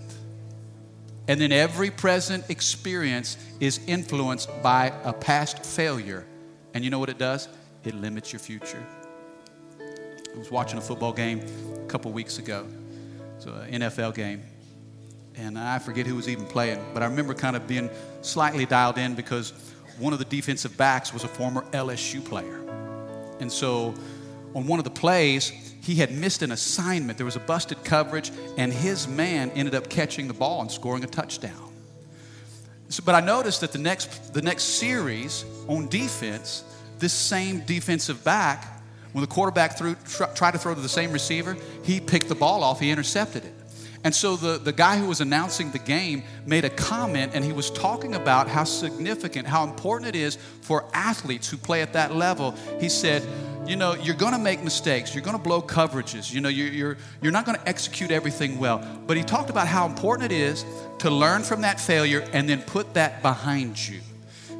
And 1.27 1.41
then 1.41 1.51
every 1.51 1.89
present 1.89 2.51
experience 2.51 3.35
is 3.59 3.79
influenced 3.87 4.49
by 4.61 4.93
a 5.03 5.11
past 5.11 5.65
failure. 5.65 6.23
And 6.75 6.83
you 6.83 6.91
know 6.91 6.99
what 6.99 7.09
it 7.09 7.17
does? 7.17 7.49
It 7.87 7.95
limits 7.95 8.33
your 8.33 8.41
future. 8.41 8.85
I 9.79 10.37
was 10.37 10.51
watching 10.51 10.77
a 10.77 10.81
football 10.81 11.13
game 11.13 11.41
a 11.73 11.87
couple 11.87 12.11
weeks 12.11 12.37
ago. 12.37 12.67
It's 13.37 13.45
an 13.45 13.79
NFL 13.79 14.13
game. 14.13 14.43
And 15.35 15.57
I 15.57 15.79
forget 15.79 16.05
who 16.05 16.15
was 16.15 16.27
even 16.27 16.45
playing, 16.47 16.83
but 16.93 17.01
I 17.01 17.05
remember 17.05 17.33
kind 17.33 17.55
of 17.55 17.65
being 17.65 17.89
slightly 18.21 18.65
dialed 18.65 18.97
in 18.97 19.15
because 19.15 19.53
one 19.99 20.11
of 20.11 20.19
the 20.19 20.25
defensive 20.25 20.75
backs 20.75 21.13
was 21.13 21.23
a 21.23 21.29
former 21.29 21.61
LSU 21.71 22.25
player. 22.25 22.59
And 23.39 23.49
so 23.49 23.93
on 24.53 24.67
one 24.67 24.79
of 24.79 24.83
the 24.83 24.91
plays, 24.91 25.49
he 25.81 25.95
had 25.95 26.11
missed 26.11 26.41
an 26.41 26.51
assignment. 26.51 27.17
There 27.17 27.25
was 27.25 27.37
a 27.37 27.39
busted 27.39 27.85
coverage, 27.85 28.33
and 28.57 28.73
his 28.73 29.07
man 29.07 29.49
ended 29.51 29.75
up 29.75 29.89
catching 29.89 30.27
the 30.27 30.33
ball 30.33 30.59
and 30.59 30.69
scoring 30.69 31.05
a 31.05 31.07
touchdown. 31.07 31.73
So, 32.89 33.01
but 33.05 33.15
I 33.15 33.21
noticed 33.21 33.61
that 33.61 33.71
the 33.71 33.79
next, 33.79 34.33
the 34.33 34.41
next 34.41 34.63
series 34.63 35.45
on 35.69 35.87
defense, 35.87 36.65
this 36.99 37.13
same 37.13 37.61
defensive 37.61 38.23
back, 38.23 38.81
when 39.13 39.21
the 39.21 39.27
quarterback 39.27 39.77
threw, 39.77 39.95
tried 40.35 40.51
to 40.51 40.57
throw 40.57 40.75
to 40.75 40.81
the 40.81 40.89
same 40.89 41.11
receiver, 41.11 41.57
he 41.83 41.99
picked 41.99 42.29
the 42.29 42.35
ball 42.35 42.63
off, 42.63 42.79
he 42.79 42.91
intercepted 42.91 43.45
it. 43.45 43.53
And 44.03 44.13
so 44.13 44.35
the, 44.35 44.57
the 44.57 44.71
guy 44.71 44.97
who 44.97 45.07
was 45.07 45.21
announcing 45.21 45.71
the 45.71 45.79
game 45.79 46.23
made 46.45 46.65
a 46.65 46.69
comment 46.69 47.31
and 47.33 47.43
he 47.43 47.51
was 47.51 47.69
talking 47.71 48.15
about 48.15 48.47
how 48.47 48.63
significant, 48.63 49.47
how 49.47 49.63
important 49.63 50.07
it 50.07 50.15
is 50.15 50.37
for 50.61 50.85
athletes 50.93 51.49
who 51.49 51.57
play 51.57 51.81
at 51.81 51.93
that 51.93 52.15
level. 52.15 52.53
He 52.79 52.89
said, 52.89 53.27
you 53.67 53.75
know, 53.75 53.95
you're 53.95 54.15
going 54.15 54.33
to 54.33 54.39
make 54.39 54.63
mistakes. 54.63 55.13
You're 55.13 55.23
going 55.23 55.35
to 55.35 55.43
blow 55.43 55.61
coverages. 55.61 56.31
You 56.31 56.41
know, 56.41 56.49
you're, 56.49 56.69
you're, 56.69 56.97
you're 57.21 57.31
not 57.33 57.45
going 57.45 57.57
to 57.57 57.67
execute 57.67 58.11
everything 58.11 58.59
well. 58.59 58.85
But 59.07 59.17
he 59.17 59.23
talked 59.23 59.49
about 59.49 59.67
how 59.67 59.85
important 59.85 60.31
it 60.31 60.35
is 60.35 60.63
to 60.99 61.09
learn 61.09 61.43
from 61.43 61.61
that 61.61 61.79
failure 61.79 62.25
and 62.31 62.47
then 62.47 62.61
put 62.61 62.93
that 62.93 63.21
behind 63.21 63.85
you. 63.85 63.99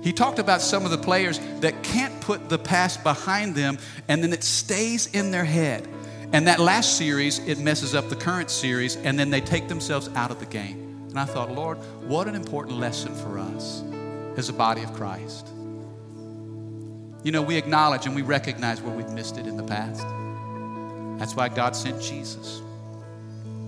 He 0.02 0.14
talked 0.14 0.40
about 0.40 0.62
some 0.62 0.86
of 0.86 0.92
the 0.92 0.98
players 0.98 1.40
that 1.60 1.84
can't 1.84 2.20
put 2.22 2.50
the 2.50 2.60
past 2.60 3.04
behind 3.04 3.56
them 3.56 3.78
and 4.08 4.24
then 4.24 4.32
it 4.32 4.44
stays 4.44 5.08
in 5.08 5.32
their 5.32 5.46
head. 5.46 5.88
And 6.34 6.48
that 6.48 6.60
last 6.60 6.98
series, 6.98 7.40
it 7.40 7.58
messes 7.60 7.96
up 7.96 8.10
the 8.10 8.16
current 8.16 8.50
series 8.50 8.96
and 8.98 9.18
then 9.18 9.30
they 9.30 9.42
take 9.42 9.68
themselves 9.68 10.10
out 10.16 10.32
of 10.32 10.40
the 10.40 10.46
game. 10.46 11.08
And 11.10 11.20
I 11.20 11.26
thought, 11.26 11.52
Lord, 11.52 11.78
what 12.08 12.28
an 12.28 12.36
important 12.36 12.78
lesson 12.78 13.16
for 13.16 13.40
us 13.40 13.84
as 14.38 14.50
a 14.50 14.54
body 14.54 14.84
of 14.84 14.94
Christ. 14.94 15.48
You 17.24 17.32
know, 17.32 17.42
we 17.42 17.58
acknowledge 17.58 18.06
and 18.06 18.16
we 18.16 18.22
recognize 18.22 18.82
where 18.82 18.96
we've 18.96 19.10
missed 19.10 19.38
it 19.38 19.48
in 19.48 19.58
the 19.58 19.64
past. 19.64 20.06
That's 21.20 21.36
why 21.36 21.50
God 21.50 21.76
sent 21.76 22.02
Jesus. 22.02 22.62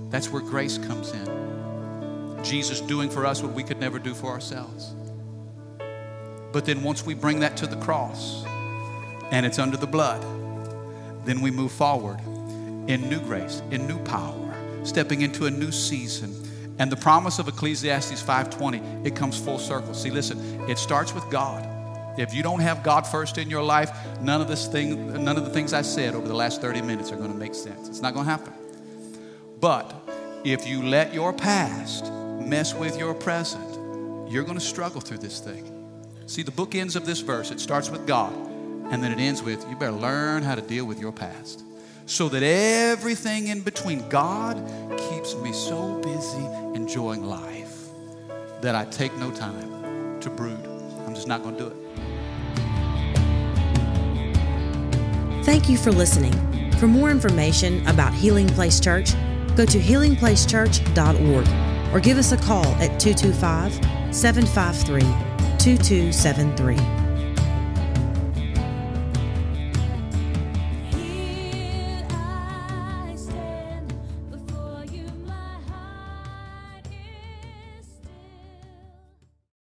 That's 0.10 0.30
where 0.30 0.42
grace 0.42 0.78
comes 0.78 1.12
in. 1.12 2.44
Jesus 2.44 2.82
doing 2.82 3.10
for 3.10 3.26
us 3.26 3.42
what 3.42 3.54
we 3.54 3.64
could 3.64 3.80
never 3.80 4.00
do 4.00 4.14
for 4.14 4.28
ourselves. 4.28 4.94
But 6.52 6.66
then 6.66 6.84
once 6.84 7.06
we 7.06 7.14
bring 7.14 7.40
that 7.42 7.58
to 7.58 7.68
the 7.68 7.76
cross 7.78 8.44
and 9.32 9.46
it's 9.46 9.60
under 9.60 9.78
the 9.78 9.88
blood, 9.88 10.22
then 11.26 11.42
we 11.42 11.52
move 11.52 11.72
forward 11.72 12.20
in 12.88 13.08
new 13.08 13.20
grace, 13.20 13.62
in 13.72 13.88
new 13.88 14.00
power, 14.04 14.54
stepping 14.84 15.22
into 15.22 15.46
a 15.46 15.52
new 15.52 15.72
season. 15.72 16.34
And 16.80 16.92
the 16.92 16.96
promise 16.96 17.40
of 17.40 17.48
Ecclesiastes 17.48 18.24
5:20, 18.24 19.06
it 19.06 19.16
comes 19.16 19.38
full 19.38 19.60
circle. 19.60 19.94
See, 19.94 20.10
listen, 20.10 20.40
it 20.70 20.78
starts 20.78 21.14
with 21.14 21.30
God. 21.30 21.68
If 22.18 22.34
you 22.34 22.42
don't 22.42 22.62
have 22.62 22.84
God 22.84 23.06
first 23.06 23.38
in 23.38 23.50
your 23.50 23.64
life, 23.64 23.92
none 24.22 24.42
of 24.42 24.48
this 24.48 24.68
thing, 24.68 25.24
none 25.24 25.38
of 25.38 25.46
the 25.46 25.52
things 25.52 25.74
I 25.74 25.84
said 25.84 26.16
over 26.16 26.28
the 26.28 26.34
last 26.34 26.62
30 26.62 26.82
minutes 26.82 27.12
are 27.12 27.16
going 27.16 27.32
to 27.32 27.38
make 27.38 27.54
sense. 27.54 27.88
It's 27.88 28.02
not 28.02 28.14
going 28.14 28.26
to 28.26 28.32
happen. 28.32 28.54
But 29.60 29.94
if 30.44 30.68
you 30.68 30.84
let 30.84 31.14
your 31.14 31.32
past 31.34 32.12
mess 32.40 32.74
with 32.74 32.98
your 32.98 33.14
present, 33.14 34.32
you're 34.32 34.44
going 34.44 34.58
to 34.58 34.66
struggle 34.66 35.02
through 35.02 35.20
this 35.20 35.40
thing. 35.40 35.79
See, 36.30 36.44
the 36.44 36.52
book 36.52 36.76
ends 36.76 36.96
of 36.96 37.08
this 37.08 37.22
verse, 37.22 37.50
it 37.50 37.60
starts 37.60 37.90
with 37.90 38.06
God, 38.06 38.32
and 38.92 39.04
then 39.04 39.12
it 39.12 39.18
ends 39.18 39.42
with 39.42 39.68
you 39.68 39.76
better 39.76 39.92
learn 39.92 40.44
how 40.44 40.54
to 40.54 40.62
deal 40.62 40.86
with 40.86 41.00
your 41.00 41.12
past. 41.12 41.64
So 42.06 42.30
that 42.30 42.44
everything 42.44 43.48
in 43.48 43.62
between, 43.62 44.08
God 44.10 44.56
keeps 45.10 45.34
me 45.38 45.52
so 45.52 45.96
busy 46.04 46.46
enjoying 46.76 47.24
life 47.24 47.88
that 48.62 48.76
I 48.76 48.86
take 48.86 49.18
no 49.18 49.32
time 49.32 50.20
to 50.20 50.30
brood. 50.30 50.64
I'm 51.08 51.16
just 51.16 51.28
not 51.28 51.42
going 51.42 51.58
to 51.58 51.64
do 51.64 51.68
it. 51.70 51.76
Thank 55.46 55.68
you 55.68 55.78
for 55.78 55.92
listening. 55.92 56.34
For 56.74 56.86
more 56.86 57.10
information 57.10 57.84
about 57.88 58.14
Healing 58.14 58.50
Place 58.50 58.80
Church, 58.80 59.14
go 59.56 59.66
to 59.66 59.80
healingplacechurch.org 59.80 61.48
or 61.92 62.00
give 62.00 62.20
us 62.20 62.34
a 62.34 62.38
call 62.38 62.68
at 62.76 63.00
225 63.00 63.74
753 64.14 65.29
2273. 65.60 66.99